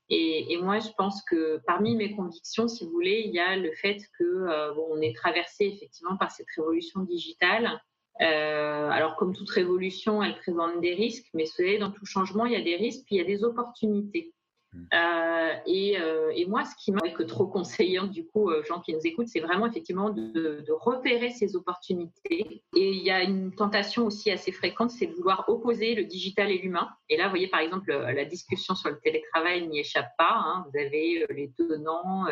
et, 0.09 0.57
moi, 0.61 0.79
je 0.79 0.89
pense 0.97 1.21
que 1.23 1.59
parmi 1.67 1.95
mes 1.95 2.15
convictions, 2.15 2.67
si 2.67 2.85
vous 2.85 2.91
voulez, 2.91 3.23
il 3.25 3.33
y 3.33 3.39
a 3.39 3.57
le 3.57 3.71
fait 3.73 3.97
que 4.17 4.23
euh, 4.23 4.73
bon, 4.73 4.87
on 4.91 5.01
est 5.01 5.15
traversé 5.15 5.65
effectivement 5.65 6.15
par 6.15 6.31
cette 6.31 6.47
révolution 6.55 7.01
digitale. 7.01 7.81
Euh, 8.21 8.89
alors, 8.89 9.17
comme 9.17 9.35
toute 9.35 9.49
révolution, 9.49 10.23
elle 10.23 10.37
présente 10.37 10.79
des 10.79 10.93
risques, 10.93 11.27
mais 11.33 11.43
vous 11.43 11.51
savez, 11.51 11.77
dans 11.77 11.91
tout 11.91 12.05
changement, 12.05 12.45
il 12.45 12.53
y 12.53 12.55
a 12.55 12.61
des 12.61 12.77
risques, 12.77 13.03
puis 13.05 13.15
il 13.15 13.19
y 13.19 13.21
a 13.21 13.25
des 13.25 13.43
opportunités. 13.43 14.33
Mm. 14.73 14.85
Euh, 14.93 15.53
et, 15.65 15.99
euh, 15.99 16.31
et, 16.35 16.45
moi, 16.45 16.65
ce 16.65 16.75
qui 16.75 16.91
m'a 16.91 17.09
que 17.09 17.23
trop 17.23 17.47
conseillant, 17.47 18.07
du 18.07 18.25
coup, 18.25 18.49
euh, 18.49 18.63
gens 18.63 18.81
qui 18.81 18.93
nous 18.93 19.05
écoutent, 19.05 19.27
c'est 19.27 19.39
vraiment 19.39 19.67
effectivement 19.67 20.09
de, 20.09 20.65
repérer 20.69 21.31
ces 21.31 21.55
opportunités. 21.55 22.63
Et 22.75 22.91
il 22.91 23.03
y 23.03 23.11
a 23.11 23.23
une 23.23 23.53
tentation 23.53 24.05
aussi 24.05 24.31
assez 24.31 24.51
fréquente, 24.51 24.91
c'est 24.91 25.07
de 25.07 25.13
vouloir 25.13 25.47
opposer 25.47 25.95
le 25.95 26.03
digital 26.03 26.51
et 26.51 26.57
l'humain. 26.57 26.89
Et 27.09 27.17
là, 27.17 27.25
vous 27.25 27.31
voyez, 27.31 27.47
par 27.47 27.61
exemple, 27.61 27.91
la 27.91 28.25
discussion 28.25 28.75
sur 28.75 28.89
le 28.89 28.99
télétravail 28.99 29.67
n'y 29.67 29.79
échappe 29.79 30.09
pas. 30.17 30.33
Hein. 30.33 30.65
Vous 30.69 30.79
avez 30.79 31.25
les 31.29 31.51
tenants 31.51 32.25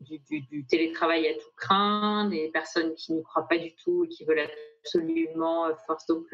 du, 0.00 0.18
du, 0.18 0.40
du, 0.42 0.66
télétravail 0.66 1.28
à 1.28 1.34
tout 1.34 1.50
craint, 1.56 2.28
des 2.28 2.48
personnes 2.48 2.94
qui 2.94 3.12
n'y 3.12 3.22
croient 3.22 3.46
pas 3.48 3.58
du 3.58 3.74
tout 3.76 4.04
et 4.04 4.08
qui 4.08 4.24
veulent 4.24 4.48
absolument 4.82 5.68
force. 5.86 6.06
Donc, 6.06 6.26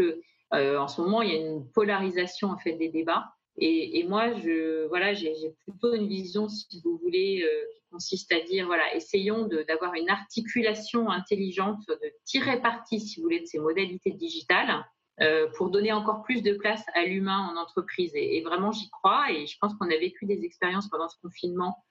en 0.50 0.88
ce 0.88 1.00
moment, 1.00 1.22
il 1.22 1.32
y 1.32 1.36
a 1.36 1.40
une 1.40 1.70
polarisation 1.70 2.48
en 2.48 2.58
fait 2.58 2.72
des 2.72 2.88
débats. 2.88 3.34
Et, 3.58 4.04
moi, 4.08 4.34
je, 4.34 4.86
voilà, 4.88 5.14
j'ai 5.14 5.54
plutôt 5.64 5.94
une 5.94 6.08
vision, 6.08 6.48
si 6.48 6.80
vous 6.84 6.98
voulez, 6.98 7.42
euh, 7.42 7.64
qui 7.74 7.82
consiste 7.90 8.32
à 8.32 8.40
dire, 8.40 8.66
voilà, 8.66 8.94
essayons 8.94 9.48
d'avoir 9.68 9.94
une 9.94 10.10
articulation 10.10 11.08
intelligente, 11.10 11.78
de 11.86 12.12
tirer 12.24 12.60
parti, 12.60 13.00
si 13.00 13.16
vous 13.16 13.24
voulez, 13.24 13.40
de 13.40 13.46
ces 13.46 13.58
modalités 13.58 14.10
digitales 14.10 14.84
euh, 15.20 15.46
pour 15.56 15.70
donner 15.70 15.92
encore 15.92 16.24
plus 16.24 16.42
de 16.42 16.54
place 16.54 16.82
à 16.94 17.04
l'humain 17.04 17.48
en 17.52 17.56
entreprise. 17.56 18.10
Et, 18.16 18.42
vraiment, 18.42 18.72
j'y 18.72 18.90
crois. 18.90 19.30
Et 19.30 19.46
je 19.46 19.56
pense 19.60 19.72
qu'on 19.74 19.86
a 19.86 19.96
vécu 19.98 20.26
des 20.26 20.42
expériences 20.44 20.88
pendant 20.88 21.08
ce 21.08 21.16
confinement 21.22 21.84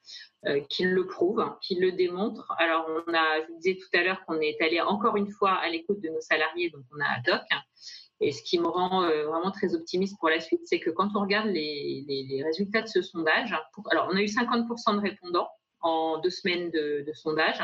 euh, 0.46 0.60
qui 0.70 0.84
le 0.84 1.08
prouvent, 1.08 1.50
qui 1.62 1.76
le 1.76 1.94
démontrent. 1.94 2.54
Alors, 2.58 2.86
on 2.90 3.14
a, 3.14 3.42
je 3.42 3.48
vous 3.48 3.58
disais 3.60 3.78
tout 3.78 3.98
à 3.98 4.04
l'heure 4.04 4.26
qu'on 4.26 4.42
est 4.42 4.62
allé 4.62 4.82
encore 4.82 5.16
une 5.16 5.30
fois 5.30 5.54
à 5.54 5.70
l'écoute 5.70 6.02
de 6.02 6.10
nos 6.10 6.20
salariés, 6.20 6.70
donc 6.72 6.84
on 6.92 7.00
a 7.00 7.22
Doc. 7.26 7.48
Et 8.24 8.32
ce 8.32 8.42
qui 8.42 8.58
me 8.58 8.68
rend 8.68 9.04
euh, 9.04 9.26
vraiment 9.28 9.52
très 9.52 9.76
optimiste 9.76 10.18
pour 10.18 10.30
la 10.30 10.40
suite, 10.40 10.62
c'est 10.64 10.80
que 10.80 10.90
quand 10.90 11.10
on 11.16 11.22
regarde 11.22 11.50
les, 11.50 12.42
résultats 12.44 12.82
de 12.82 12.88
ce 12.88 13.02
sondage, 13.02 13.54
alors 13.92 14.08
on 14.12 14.16
a 14.16 14.22
eu 14.22 14.26
50% 14.26 14.96
de 14.96 15.02
répondants 15.02 15.50
en 15.82 16.20
deux 16.20 16.30
semaines 16.30 16.72
de, 16.72 17.12
sondage, 17.14 17.62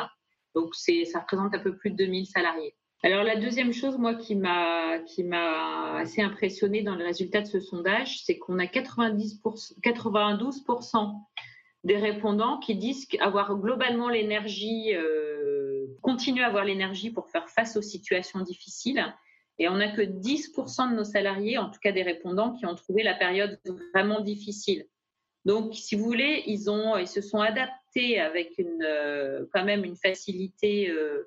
donc 0.53 0.75
ça 0.75 1.19
représente 1.19 1.55
un 1.55 1.59
peu 1.59 1.77
plus 1.77 1.91
de 1.91 1.95
2000 1.95 2.27
salariés. 2.27 2.75
Alors 3.03 3.23
la 3.23 3.37
deuxième 3.37 3.71
chose, 3.71 3.97
moi, 3.97 4.15
qui 4.15 4.35
m'a 4.35 4.99
assez 5.95 6.21
impressionné 6.21 6.81
dans 6.81 6.95
les 6.95 7.05
résultats 7.05 7.39
de 7.39 7.47
ce 7.47 7.61
sondage, 7.61 8.25
c'est 8.25 8.37
qu'on 8.37 8.59
a 8.59 8.67
90 8.67 9.41
92% 9.81 11.15
des 11.85 11.95
répondants 11.95 12.59
qui 12.59 12.75
disent 12.75 13.07
avoir 13.21 13.55
globalement 13.55 14.09
l'énergie, 14.09 14.93
euh, 14.93 15.87
continuer 16.01 16.43
à 16.43 16.47
avoir 16.47 16.65
l'énergie 16.65 17.09
pour 17.11 17.29
faire 17.29 17.47
face 17.47 17.77
aux 17.77 17.81
situations 17.81 18.41
difficiles 18.41 19.05
et 19.59 19.67
on 19.67 19.75
n'a 19.75 19.89
que 19.89 20.01
10% 20.01 20.91
de 20.91 20.95
nos 20.95 21.03
salariés, 21.03 21.57
en 21.57 21.69
tout 21.69 21.79
cas 21.81 21.91
des 21.91 22.01
répondants, 22.01 22.53
qui 22.53 22.65
ont 22.65 22.75
trouvé 22.75 23.03
la 23.03 23.13
période 23.13 23.59
vraiment 23.93 24.21
difficile. 24.21 24.87
Donc, 25.45 25.75
si 25.75 25.95
vous 25.95 26.05
voulez, 26.05 26.43
ils, 26.47 26.59
se 27.07 27.21
sont 27.21 27.41
adaptés 27.41 28.19
avec 28.19 28.59
euh, 28.59 29.45
quand 29.53 29.65
même 29.65 29.83
une 29.83 29.95
facilité 29.95 30.89
euh, 30.89 31.25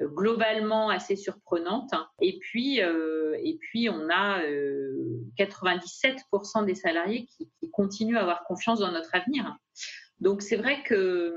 globalement 0.00 0.90
assez 0.90 1.16
surprenante. 1.16 1.92
Et 2.20 2.38
puis, 2.38 2.82
euh, 2.82 3.36
et 3.42 3.58
puis 3.60 3.88
on 3.88 4.08
a 4.10 4.40
97% 5.38 6.64
des 6.64 6.74
salariés 6.74 7.26
qui, 7.26 7.48
continuent 7.70 8.18
à 8.18 8.22
avoir 8.22 8.44
confiance 8.44 8.80
dans 8.80 8.92
notre 8.92 9.14
avenir. 9.14 9.56
Donc 10.22 10.40
c'est 10.40 10.56
vrai 10.56 10.84
que 10.84 11.36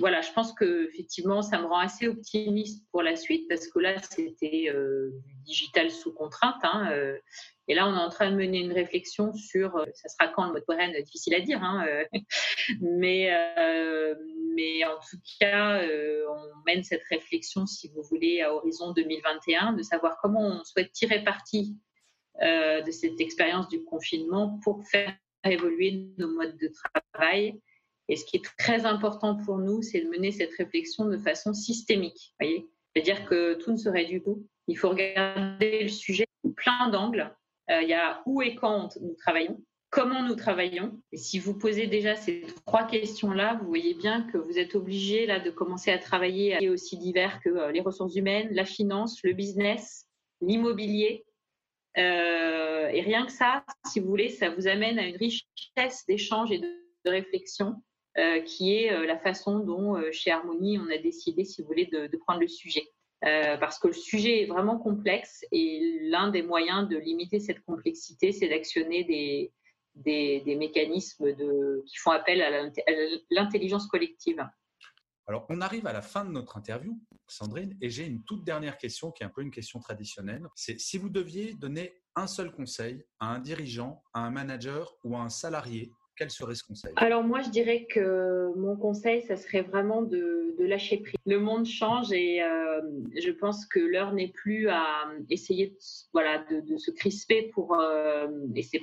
voilà, 0.00 0.22
je 0.22 0.32
pense 0.32 0.52
que 0.52 0.88
effectivement 0.88 1.40
ça 1.40 1.60
me 1.60 1.66
rend 1.66 1.78
assez 1.78 2.08
optimiste 2.08 2.84
pour 2.90 3.00
la 3.00 3.14
suite 3.14 3.46
parce 3.48 3.68
que 3.68 3.78
là 3.78 3.94
c'était 4.02 4.68
euh, 4.70 5.10
du 5.24 5.34
digital 5.44 5.88
sous 5.88 6.12
contrainte 6.12 6.60
hein, 6.64 6.90
euh, 6.90 7.16
et 7.68 7.76
là 7.76 7.86
on 7.86 7.94
est 7.94 8.00
en 8.00 8.08
train 8.08 8.32
de 8.32 8.36
mener 8.36 8.58
une 8.58 8.72
réflexion 8.72 9.32
sur 9.34 9.76
euh, 9.76 9.86
ça 9.94 10.08
sera 10.08 10.26
quand 10.32 10.46
le 10.46 10.52
mode 10.52 10.64
pérenne 10.66 11.00
difficile 11.04 11.36
à 11.36 11.40
dire 11.40 11.62
hein, 11.62 11.86
mais 12.80 13.30
mais 14.56 14.84
en 14.84 14.98
tout 14.98 15.18
cas 15.38 15.80
on 16.28 16.62
mène 16.66 16.82
cette 16.82 17.04
réflexion 17.08 17.66
si 17.66 17.88
vous 17.94 18.02
voulez 18.02 18.40
à 18.40 18.52
horizon 18.52 18.92
2021 18.92 19.74
de 19.74 19.82
savoir 19.82 20.18
comment 20.20 20.60
on 20.60 20.64
souhaite 20.64 20.90
tirer 20.90 21.22
parti 21.22 21.76
de 22.40 22.90
cette 22.90 23.20
expérience 23.20 23.68
du 23.68 23.84
confinement 23.84 24.58
pour 24.64 24.82
faire 24.88 25.14
évoluer 25.44 26.08
nos 26.18 26.28
modes 26.28 26.56
de 26.58 26.72
travail 27.12 27.60
et 28.12 28.16
ce 28.16 28.26
qui 28.26 28.36
est 28.36 28.44
très 28.58 28.84
important 28.84 29.36
pour 29.36 29.56
nous, 29.56 29.80
c'est 29.80 30.02
de 30.02 30.08
mener 30.10 30.32
cette 30.32 30.52
réflexion 30.52 31.06
de 31.06 31.16
façon 31.16 31.54
systémique. 31.54 32.34
Voyez 32.38 32.68
C'est-à-dire 32.94 33.24
que 33.24 33.54
tout 33.54 33.72
ne 33.72 33.78
se 33.78 33.88
réduit 33.88 34.20
pas. 34.20 34.32
Il 34.68 34.76
faut 34.76 34.90
regarder 34.90 35.84
le 35.84 35.88
sujet 35.88 36.26
plein 36.54 36.90
d'angles. 36.90 37.34
Euh, 37.70 37.80
il 37.80 37.88
y 37.88 37.94
a 37.94 38.22
où 38.26 38.42
et 38.42 38.54
quand 38.54 38.98
nous 39.00 39.14
travaillons, 39.14 39.58
comment 39.88 40.22
nous 40.22 40.34
travaillons. 40.34 41.00
Et 41.10 41.16
si 41.16 41.38
vous 41.38 41.56
posez 41.56 41.86
déjà 41.86 42.14
ces 42.14 42.42
trois 42.66 42.86
questions-là, 42.86 43.58
vous 43.62 43.68
voyez 43.68 43.94
bien 43.94 44.24
que 44.24 44.36
vous 44.36 44.58
êtes 44.58 44.74
obligé 44.74 45.26
de 45.26 45.50
commencer 45.50 45.90
à 45.90 45.98
travailler 45.98 46.68
aussi 46.68 46.98
divers 46.98 47.40
que 47.40 47.48
euh, 47.48 47.72
les 47.72 47.80
ressources 47.80 48.14
humaines, 48.14 48.48
la 48.50 48.66
finance, 48.66 49.20
le 49.24 49.32
business, 49.32 50.06
l'immobilier. 50.42 51.24
Euh, 51.96 52.88
et 52.88 53.00
rien 53.00 53.24
que 53.24 53.32
ça, 53.32 53.64
si 53.86 54.00
vous 54.00 54.08
voulez, 54.08 54.28
ça 54.28 54.50
vous 54.50 54.68
amène 54.68 54.98
à 54.98 55.06
une 55.06 55.16
richesse 55.16 56.04
d'échanges 56.06 56.52
et 56.52 56.58
de 56.58 56.82
euh, 57.06 57.22
qui 58.44 58.74
est 58.74 58.92
euh, 58.92 59.06
la 59.06 59.18
façon 59.18 59.60
dont 59.60 59.96
euh, 59.96 60.10
chez 60.12 60.30
Harmonie 60.30 60.78
on 60.78 60.90
a 60.90 60.98
décidé, 60.98 61.44
si 61.44 61.62
vous 61.62 61.68
voulez, 61.68 61.86
de, 61.86 62.16
prendre 62.18 62.40
le 62.40 62.48
sujet. 62.48 62.84
parce 63.20 63.78
que 63.78 63.88
le 63.88 63.92
sujet 63.94 64.42
est 64.42 64.46
vraiment 64.46 64.78
complexe 64.78 65.44
et 65.52 66.00
l'un 66.02 66.30
des 66.30 66.42
moyens 66.42 66.88
de 66.88 66.96
limiter 66.96 67.40
cette 67.40 67.60
complexité, 67.60 68.32
c'est 68.32 68.48
d'actionner 68.48 69.04
des, 69.04 70.56
mécanismes 70.56 71.34
qui 71.86 71.96
font 71.96 72.10
appel 72.10 72.42
à 72.42 72.70
l'intelligence 73.30 73.86
collective. 73.86 74.44
Alors, 75.28 75.46
on 75.48 75.60
arrive 75.60 75.86
à 75.86 75.92
la 75.92 76.02
fin 76.02 76.24
de 76.24 76.30
notre 76.30 76.56
interview, 76.56 76.98
Sandrine, 77.28 77.76
et 77.80 77.90
j'ai 77.90 78.04
une 78.06 78.24
toute 78.24 78.44
dernière 78.44 78.76
question 78.76 79.12
qui 79.12 79.22
est 79.22 79.26
un 79.26 79.30
peu 79.30 79.42
une 79.42 79.52
question 79.52 79.78
traditionnelle. 79.78 80.46
C'est 80.56 80.80
si 80.80 80.98
vous 80.98 81.08
deviez 81.08 81.54
donner 81.54 81.94
un 82.16 82.26
seul 82.26 82.50
conseil 82.50 83.04
à 83.20 83.26
un 83.26 83.38
dirigeant, 83.38 84.02
à 84.14 84.20
un 84.20 84.30
manager 84.30 84.96
ou 85.04 85.16
à 85.16 85.20
un 85.20 85.28
salarié 85.28 85.92
quel 86.16 86.30
serait 86.30 86.54
ce 86.54 86.64
conseil? 86.64 86.92
Alors 86.96 87.22
moi, 87.24 87.40
je 87.40 87.50
dirais 87.50 87.86
que 87.88 88.52
mon 88.56 88.76
conseil, 88.76 89.22
ça 89.22 89.36
serait 89.36 89.62
vraiment 89.62 90.02
de, 90.02 90.54
lâcher 90.58 90.98
prise. 90.98 91.14
Le 91.26 91.40
monde 91.40 91.66
change 91.66 92.12
et 92.12 92.40
euh, 92.42 92.80
je 93.20 93.30
pense 93.32 93.66
que 93.66 93.80
l'heure 93.80 94.12
n'est 94.12 94.28
plus 94.28 94.68
à 94.68 95.10
essayer 95.28 95.68
de, 95.68 95.76
voilà, 96.12 96.44
de, 96.44 96.76
se 96.76 96.92
crisper 96.92 97.50
pour, 97.52 97.74
euh, 97.74 98.28
et 98.54 98.62
c'est 98.62 98.80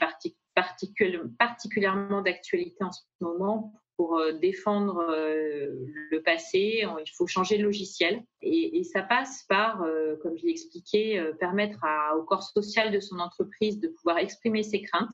particulièrement 1.38 2.22
d'actualité 2.22 2.84
en 2.84 2.92
ce 2.92 3.02
moment, 3.22 3.72
pour 3.96 4.18
euh, 4.18 4.34
défendre 4.34 5.06
le 5.08 6.22
passé, 6.22 6.84
il 6.84 7.12
faut 7.16 7.28
changer 7.28 7.58
de 7.58 7.64
logiciel. 7.64 8.24
Et, 8.42 8.84
ça 8.84 9.02
passe 9.04 9.46
par, 9.48 9.86
comme 10.22 10.38
je 10.38 10.44
l'ai 10.46 10.52
expliqué, 10.52 11.32
permettre 11.40 11.80
au 12.18 12.24
corps 12.24 12.44
social 12.44 12.92
de 12.92 13.00
son 13.00 13.20
entreprise 13.20 13.80
de 13.80 13.88
pouvoir 13.88 14.18
exprimer 14.18 14.64
ses 14.64 14.82
craintes 14.82 15.10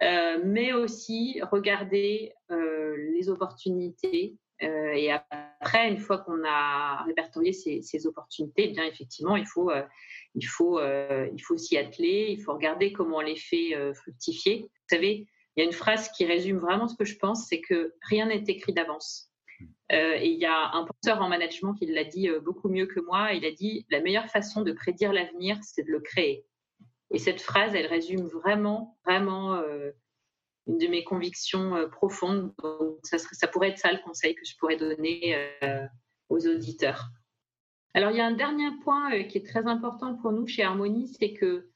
mais 0.00 0.72
aussi 0.72 1.40
regarder 1.50 2.32
euh, 2.50 2.96
les 3.14 3.28
opportunités. 3.28 4.36
Euh, 4.62 4.92
et 4.92 5.10
après, 5.10 5.88
une 5.88 5.98
fois 5.98 6.18
qu'on 6.18 6.44
a 6.44 7.02
répertorié 7.04 7.52
ces, 7.52 7.82
ces, 7.82 8.06
opportunités, 8.06 8.68
eh 8.68 8.72
bien 8.72 8.84
effectivement, 8.84 9.36
il 9.36 9.46
faut, 9.46 9.70
il 10.34 10.46
faut, 10.46 10.80
il 10.80 11.40
faut 11.40 11.56
s'y 11.56 11.76
atteler. 11.76 12.28
Il 12.30 12.42
faut 12.42 12.52
regarder 12.52 12.92
comment 12.92 13.16
on 13.16 13.20
les 13.20 13.36
fait 13.36 13.74
fructifier. 13.94 14.62
Vous 14.62 14.96
savez, 14.96 15.26
il 15.56 15.60
y 15.60 15.62
a 15.62 15.64
une 15.64 15.72
phrase 15.72 16.10
qui 16.12 16.24
résume 16.24 16.58
vraiment 16.58 16.88
ce 16.88 16.96
que 16.96 17.04
je 17.04 17.18
pense, 17.18 17.46
c'est 17.48 17.60
que 17.60 17.94
rien 18.08 18.26
n'est 18.26 18.44
écrit 18.46 18.72
d'avance. 18.72 19.30
et 19.90 20.28
il 20.28 20.38
y 20.38 20.46
a 20.46 20.70
un 20.74 20.86
penseur 20.86 21.20
en 21.20 21.28
management 21.28 21.74
qui 21.74 21.86
l'a 21.86 22.04
dit 22.04 22.28
beaucoup 22.44 22.68
mieux 22.68 22.86
que 22.86 23.00
moi. 23.00 23.32
Il 23.32 23.44
a 23.44 23.50
dit 23.50 23.84
la 23.90 24.00
meilleure 24.00 24.28
façon 24.28 24.62
de 24.62 24.72
prédire 24.72 25.12
l'avenir, 25.12 25.58
c'est 25.62 25.82
de 25.82 25.90
le 25.90 26.00
créer. 26.00 26.46
Et 27.12 27.18
cette 27.18 27.40
phrase, 27.40 27.74
elle 27.74 27.86
résume 27.86 28.26
vraiment, 28.26 28.98
vraiment 29.04 29.62
une 30.66 30.78
de 30.78 30.86
mes 30.88 31.04
convictions 31.04 31.88
profondes. 31.90 32.52
Donc, 32.62 32.98
ça, 33.02 33.46
pourrait 33.48 33.70
être 33.70 33.78
ça 33.78 33.92
le 33.92 34.02
conseil 34.02 34.34
que 34.34 34.44
je 34.44 34.56
pourrais 34.58 34.76
donner 34.76 35.36
aux 36.28 36.46
auditeurs. 36.46 37.10
Alors, 37.94 38.10
il 38.10 38.16
y 38.16 38.20
a 38.20 38.26
un 38.26 38.32
dernier 38.32 38.70
point 38.82 39.22
qui 39.24 39.38
est 39.38 39.46
très 39.46 39.66
important 39.66 40.16
pour 40.16 40.32
nous 40.32 40.46
chez 40.46 40.62
Harmonie, 40.62 41.08
c'est 41.08 41.34
que 41.34 41.46
euh, 41.46 41.71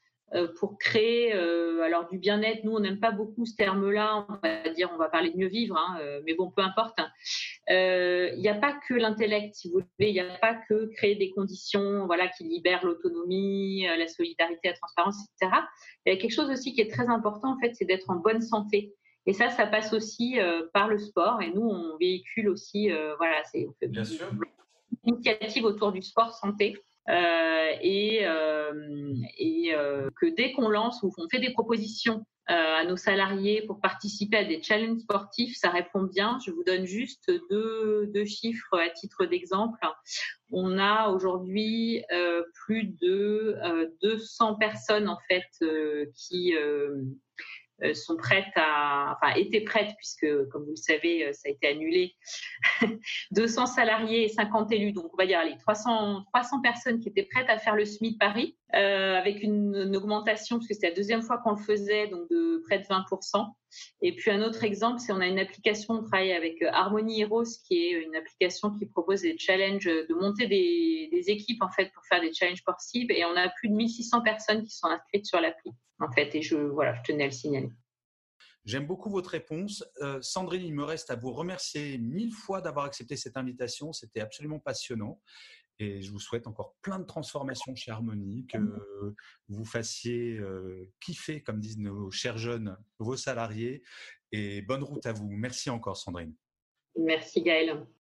pour 0.59 0.77
créer 0.77 1.33
euh, 1.33 1.81
alors 1.83 2.07
du 2.09 2.17
bien-être. 2.17 2.63
Nous, 2.65 2.71
on 2.71 2.79
n'aime 2.79 2.99
pas 2.99 3.11
beaucoup 3.11 3.45
ce 3.45 3.55
terme-là. 3.55 4.25
On 4.29 4.33
va 4.43 4.69
dire, 4.71 4.89
on 4.93 4.97
va 4.97 5.09
parler 5.09 5.31
de 5.31 5.37
mieux 5.37 5.47
vivre, 5.47 5.77
hein, 5.77 5.97
euh, 6.01 6.21
mais 6.25 6.33
bon, 6.33 6.51
peu 6.51 6.61
importe. 6.61 6.99
Il 7.69 8.39
n'y 8.39 8.49
a 8.49 8.55
pas 8.55 8.77
que 8.87 8.93
l'intellect, 8.93 9.55
si 9.55 9.69
vous 9.69 9.75
voulez. 9.75 10.09
Il 10.09 10.13
n'y 10.13 10.19
a 10.19 10.37
pas 10.37 10.55
que 10.67 10.87
créer 10.95 11.15
des 11.15 11.31
conditions, 11.31 12.05
voilà, 12.05 12.27
qui 12.27 12.43
libèrent 12.43 12.85
l'autonomie, 12.85 13.85
la 13.85 14.07
solidarité, 14.07 14.69
la 14.69 14.73
transparence, 14.73 15.15
etc. 15.41 15.61
Il 16.05 16.13
y 16.13 16.15
a 16.15 16.19
quelque 16.19 16.33
chose 16.33 16.49
aussi 16.49 16.73
qui 16.73 16.81
est 16.81 16.91
très 16.91 17.07
important, 17.07 17.55
en 17.55 17.59
fait, 17.59 17.73
c'est 17.73 17.85
d'être 17.85 18.09
en 18.09 18.17
bonne 18.17 18.41
santé. 18.41 18.93
Et 19.25 19.33
ça, 19.33 19.49
ça 19.49 19.65
passe 19.67 19.93
aussi 19.93 20.37
par 20.73 20.87
le 20.87 20.97
sport. 20.97 21.41
Et 21.41 21.51
nous, 21.51 21.63
on 21.63 21.97
véhicule 21.97 22.49
aussi, 22.49 22.89
voilà, 23.17 23.43
c'est 23.51 23.67
Bien 23.81 24.03
sûr. 24.03 24.29
une 25.03 25.15
initiative 25.15 25.65
autour 25.65 25.91
du 25.91 26.01
sport 26.01 26.33
santé. 26.33 26.77
Euh, 27.09 27.69
et, 27.81 28.25
euh, 28.25 29.13
et 29.37 29.73
euh, 29.73 30.09
que 30.19 30.25
dès 30.25 30.51
qu'on 30.51 30.69
lance 30.69 31.01
ou 31.03 31.11
qu'on 31.11 31.29
fait 31.29 31.39
des 31.39 31.51
propositions 31.51 32.25
à 32.49 32.85
nos 32.85 32.95
salariés 32.95 33.63
pour 33.63 33.81
participer 33.81 34.37
à 34.37 34.45
des 34.45 34.63
challenges 34.63 35.01
sportifs, 35.01 35.57
ça 35.57 35.69
répond 35.69 36.03
bien. 36.03 36.39
Je 36.45 36.51
vous 36.51 36.63
donne 36.63 36.85
juste 36.85 37.29
deux, 37.49 38.07
deux 38.13 38.23
chiffres 38.23 38.79
à 38.79 38.89
titre 38.89 39.25
d'exemple. 39.25 39.77
On 40.49 40.77
a 40.77 41.09
aujourd'hui 41.09 42.05
euh, 42.13 42.43
plus 42.65 42.85
de 42.85 43.57
euh, 43.65 43.89
200 44.01 44.55
personnes 44.55 45.09
en 45.09 45.17
fait 45.27 45.43
euh, 45.61 46.05
qui 46.15 46.53
sont 47.93 48.17
prêtes 48.17 48.45
à, 48.55 49.15
enfin, 49.15 49.33
étaient 49.35 49.61
prêtes, 49.61 49.93
puisque, 49.97 50.27
comme 50.49 50.63
vous 50.63 50.71
le 50.71 50.75
savez, 50.75 51.25
euh, 51.25 51.33
ça 51.33 51.47
a 51.47 51.51
été 51.51 51.67
annulé, 51.67 52.15
200 53.31 53.67
salariés 53.67 54.25
et 54.25 54.29
50 54.29 54.71
élus, 54.71 54.93
donc 54.93 55.13
on 55.13 55.17
va 55.17 55.25
dire 55.25 55.39
allez, 55.39 55.57
300, 55.59 56.23
300 56.33 56.61
personnes 56.61 56.99
qui 56.99 57.09
étaient 57.09 57.27
prêtes 57.31 57.49
à 57.49 57.57
faire 57.57 57.75
le 57.75 57.85
SMIC 57.85 58.17
Paris, 58.19 58.57
euh, 58.75 59.15
avec 59.15 59.43
une, 59.43 59.95
augmentation, 59.95 60.57
parce 60.57 60.67
que 60.67 60.73
c'était 60.73 60.89
la 60.89 60.95
deuxième 60.95 61.21
fois 61.21 61.37
qu'on 61.37 61.51
le 61.51 61.63
faisait, 61.63 62.07
donc 62.07 62.29
de 62.29 62.61
près 62.65 62.79
de 62.79 62.83
20%. 62.83 63.45
Et 64.01 64.15
puis 64.15 64.31
un 64.31 64.41
autre 64.41 64.63
exemple, 64.63 64.99
c'est 64.99 65.13
on 65.13 65.19
a 65.21 65.27
une 65.27 65.39
application, 65.39 65.95
on 65.95 66.03
travaille 66.03 66.33
avec 66.33 66.61
Harmony 66.61 67.21
Heroes, 67.21 67.45
qui 67.65 67.85
est 67.85 67.91
une 68.03 68.15
application 68.15 68.71
qui 68.77 68.85
propose 68.85 69.21
des 69.21 69.37
challenges, 69.37 69.85
de 69.85 70.13
monter 70.13 70.47
des, 70.47 71.09
équipes 71.27 71.61
en 71.61 71.69
fait 71.69 71.91
pour 71.93 72.05
faire 72.05 72.21
des 72.21 72.33
challenges 72.33 72.63
possibles, 72.63 73.13
et 73.13 73.25
on 73.25 73.35
a 73.35 73.49
plus 73.49 73.69
de 73.69 73.73
1600 73.73 74.21
personnes 74.21 74.63
qui 74.63 74.75
sont 74.75 74.87
inscrites 74.87 75.25
sur 75.25 75.41
l'appli 75.41 75.71
en 75.99 76.11
fait. 76.11 76.35
Et 76.35 76.41
je, 76.41 76.55
voilà, 76.55 76.93
je 76.95 77.11
tenais 77.11 77.23
à 77.23 77.27
le 77.27 77.33
signaler. 77.33 77.69
J'aime 78.65 78.85
beaucoup 78.85 79.09
votre 79.09 79.29
réponse. 79.29 79.85
Euh, 80.01 80.21
Sandrine, 80.21 80.65
il 80.65 80.73
me 80.73 80.83
reste 80.83 81.09
à 81.09 81.15
vous 81.15 81.31
remercier 81.31 81.97
mille 81.97 82.33
fois 82.33 82.59
d'avoir 82.59 82.83
accepté 82.83 83.15
cette 83.15 83.37
invitation. 83.37 83.93
C'était 83.93 84.19
absolument 84.19 84.59
passionnant. 84.59 85.21
Et 85.79 86.01
je 86.01 86.11
vous 86.11 86.19
souhaite 86.19 86.47
encore 86.47 86.75
plein 86.81 86.99
de 86.99 87.05
transformations 87.05 87.75
chez 87.75 87.91
Harmonie, 87.91 88.47
que 88.47 88.57
vous 89.47 89.65
fassiez 89.65 90.37
euh, 90.37 90.91
kiffer, 90.99 91.41
comme 91.41 91.59
disent 91.59 91.77
nos 91.77 92.09
chers 92.09 92.37
jeunes, 92.37 92.77
vos 92.99 93.15
salariés. 93.15 93.83
Et 94.31 94.61
bonne 94.61 94.83
route 94.83 95.05
à 95.05 95.13
vous. 95.13 95.29
Merci 95.29 95.69
encore, 95.69 95.97
Sandrine. 95.97 96.33
Merci, 96.97 97.41
Gaël. 97.43 97.87